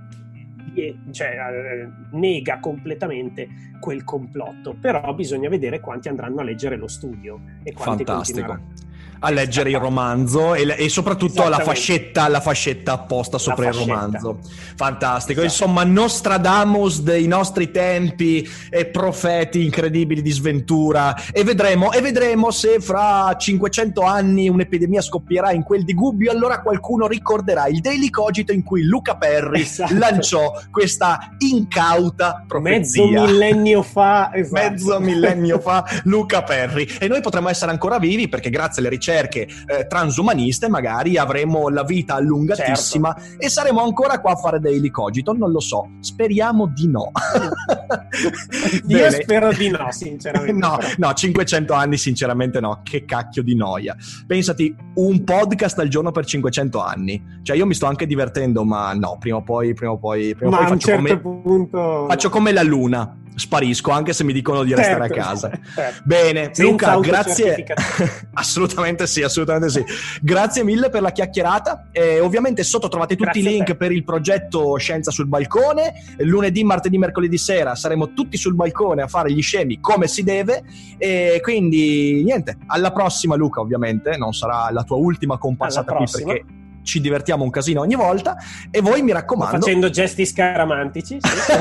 cioè, 1.11 1.27
eh, 1.29 1.89
nega 2.11 2.59
completamente 2.59 3.47
quel 3.79 4.03
complotto, 4.03 4.75
però 4.79 5.13
bisogna 5.13 5.49
vedere 5.49 5.79
quanti 5.79 6.07
andranno 6.07 6.41
a 6.41 6.43
leggere 6.43 6.75
lo 6.77 6.87
studio 6.87 7.39
e 7.63 7.73
quanti 7.73 8.03
Fantastico 8.03 8.89
a 9.23 9.29
leggere 9.29 9.69
il 9.69 9.77
romanzo 9.77 10.55
e, 10.55 10.75
e 10.77 10.89
soprattutto 10.89 11.47
la 11.47 11.59
fascetta, 11.59 12.27
la 12.27 12.41
fascetta 12.41 12.93
apposta 12.93 13.37
sopra 13.37 13.67
il 13.67 13.73
romanzo. 13.73 14.39
Fantastico. 14.75 15.41
Esatto. 15.41 15.63
Insomma, 15.63 15.83
Nostradamus 15.83 17.01
dei 17.01 17.27
nostri 17.27 17.69
tempi 17.69 18.47
e 18.69 18.85
profeti 18.87 19.63
incredibili 19.63 20.21
di 20.21 20.31
sventura. 20.31 21.15
E 21.31 21.43
vedremo, 21.43 21.91
e 21.91 22.01
vedremo 22.01 22.49
se 22.49 22.79
fra 22.79 23.35
500 23.37 24.01
anni 24.01 24.49
un'epidemia 24.49 25.01
scoppierà 25.01 25.51
in 25.51 25.61
quel 25.61 25.83
di 25.83 25.93
Gubbio. 25.93 26.31
Allora 26.31 26.61
qualcuno 26.61 27.05
ricorderà 27.05 27.67
il 27.67 27.79
Daily 27.79 28.09
Cogito 28.09 28.51
in 28.51 28.63
cui 28.63 28.83
Luca 28.83 29.17
Perry 29.17 29.61
esatto. 29.61 29.93
lanciò 29.97 30.51
questa 30.71 31.35
incauta 31.37 32.43
profezia. 32.47 33.05
Mezzo 33.05 33.25
millennio 33.25 33.83
fa. 33.83 34.31
Esatto. 34.33 34.69
Mezzo 34.69 34.99
millennio 34.99 35.59
fa, 35.61 35.85
Luca 36.05 36.41
Perry. 36.41 36.87
E 36.99 37.07
noi 37.07 37.21
potremmo 37.21 37.49
essere 37.49 37.69
ancora 37.69 37.99
vivi 37.99 38.27
perché 38.27 38.49
grazie 38.49 38.81
alle 38.81 38.89
ricerche 38.89 39.09
ricerche 39.11 39.47
eh, 39.67 39.87
transumaniste 39.87 40.69
magari 40.69 41.17
avremo 41.17 41.69
la 41.69 41.83
vita 41.83 42.15
allungatissima 42.15 43.15
certo. 43.17 43.43
e 43.43 43.49
saremo 43.49 43.83
ancora 43.83 44.19
qua 44.19 44.31
a 44.31 44.35
fare 44.35 44.59
Daily 44.59 44.89
Cogito, 44.89 45.33
non 45.33 45.51
lo 45.51 45.59
so, 45.59 45.89
speriamo 45.99 46.67
di 46.67 46.87
no. 46.87 47.11
Io 48.87 49.11
spero 49.11 49.51
di 49.53 49.69
no, 49.69 49.91
sinceramente. 49.91 50.53
no, 50.53 50.77
no, 50.97 51.13
500 51.13 51.73
anni 51.73 51.97
sinceramente 51.97 52.59
no, 52.59 52.81
che 52.83 53.05
cacchio 53.05 53.43
di 53.43 53.55
noia. 53.55 53.95
Pensati, 54.25 54.73
un 54.95 55.23
podcast 55.23 55.79
al 55.79 55.87
giorno 55.87 56.11
per 56.11 56.25
500 56.25 56.81
anni, 56.81 57.21
cioè 57.43 57.55
io 57.55 57.65
mi 57.65 57.73
sto 57.73 57.85
anche 57.85 58.05
divertendo, 58.05 58.63
ma 58.63 58.93
no, 58.93 59.17
prima 59.19 59.37
o 59.37 59.43
poi, 59.43 59.73
prima 59.73 59.91
o 59.91 59.97
poi, 59.97 60.35
prima 60.35 60.51
ma 60.51 60.57
poi 60.57 60.67
faccio, 60.67 60.87
certo 60.87 61.21
come, 61.21 61.41
punto... 61.41 62.05
faccio 62.07 62.29
come 62.29 62.51
la 62.51 62.63
luna 62.63 63.20
sparisco 63.35 63.91
anche 63.91 64.13
se 64.13 64.23
mi 64.23 64.33
dicono 64.33 64.63
di 64.63 64.73
restare 64.73 65.07
certo, 65.07 65.19
a 65.19 65.23
casa. 65.23 65.49
Certo. 65.73 66.01
Bene, 66.03 66.51
Senza 66.53 66.95
Luca, 66.95 66.99
grazie. 66.99 67.65
assolutamente 68.33 69.07
sì, 69.07 69.23
assolutamente 69.23 69.69
sì. 69.69 69.83
Grazie 70.21 70.63
mille 70.63 70.89
per 70.89 71.01
la 71.01 71.11
chiacchierata. 71.11 71.89
E 71.91 72.19
ovviamente 72.19 72.63
sotto 72.63 72.87
trovate 72.87 73.15
tutti 73.15 73.39
grazie 73.39 73.41
i 73.41 73.53
link 73.53 73.75
per 73.75 73.91
il 73.91 74.03
progetto 74.03 74.77
Scienza 74.77 75.11
sul 75.11 75.27
balcone. 75.27 75.93
Lunedì, 76.17 76.63
martedì, 76.63 76.97
mercoledì 76.97 77.37
sera 77.37 77.75
saremo 77.75 78.13
tutti 78.13 78.37
sul 78.37 78.55
balcone 78.55 79.01
a 79.01 79.07
fare 79.07 79.31
gli 79.31 79.41
scemi 79.41 79.79
come 79.79 80.07
si 80.07 80.23
deve. 80.23 80.63
E 80.97 81.39
quindi 81.41 82.23
niente, 82.23 82.57
alla 82.67 82.91
prossima 82.91 83.35
Luca, 83.35 83.61
ovviamente, 83.61 84.17
non 84.17 84.33
sarà 84.33 84.69
la 84.71 84.83
tua 84.83 84.97
ultima 84.97 85.37
compassata 85.37 85.95
qui 85.95 86.05
perché 86.11 86.45
ci 86.83 87.01
divertiamo 87.01 87.43
un 87.43 87.49
casino 87.49 87.81
ogni 87.81 87.95
volta 87.95 88.37
e 88.69 88.81
voi 88.81 89.01
mi 89.01 89.11
raccomando... 89.11 89.59
Facendo 89.59 89.89
gesti 89.89 90.25
scaramantici. 90.25 91.19
Sì. 91.21 91.51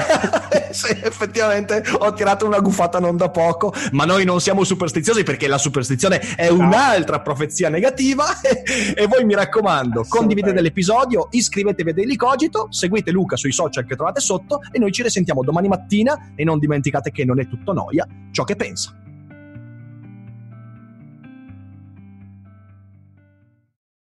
sì, 0.87 1.01
effettivamente 1.03 1.83
ho 1.99 2.13
tirato 2.13 2.47
una 2.47 2.61
gufata 2.61 2.99
non 2.99 3.17
da 3.17 3.31
poco, 3.31 3.73
ma 3.93 4.05
noi 4.05 4.25
non 4.25 4.41
siamo 4.41 4.65
superstiziosi 4.65 5.23
perché 5.23 5.47
la 5.49 5.59
superstizione 5.59 6.21
è 6.37 6.49
un'altra 6.49 7.21
profezia 7.21 7.69
negativa 7.69 8.27
e 8.43 9.07
voi 9.07 9.25
mi 9.25 9.35
raccomando, 9.35 10.05
condividete 10.09 10.61
l'episodio, 10.61 11.29
iscrivetevi 11.31 11.91
a 11.91 11.95
Daily 11.95 12.17
Cogito, 12.17 12.69
seguite 12.71 13.11
Luca 13.11 13.37
sui 13.37 13.53
social 13.53 13.85
che 13.85 13.97
trovate 13.97 14.21
sotto 14.21 14.61
e 14.71 14.79
noi 14.79 14.93
ci 14.93 15.03
risentiamo 15.03 15.43
domani 15.43 15.69
mattina 15.69 16.33
e 16.35 16.45
non 16.45 16.59
dimenticate 16.59 17.11
che 17.11 17.25
non 17.25 17.41
è 17.41 17.49
tutto 17.49 17.73
noia 17.73 18.07
ciò 18.31 18.45
che 18.45 18.57
pensa. 18.57 18.95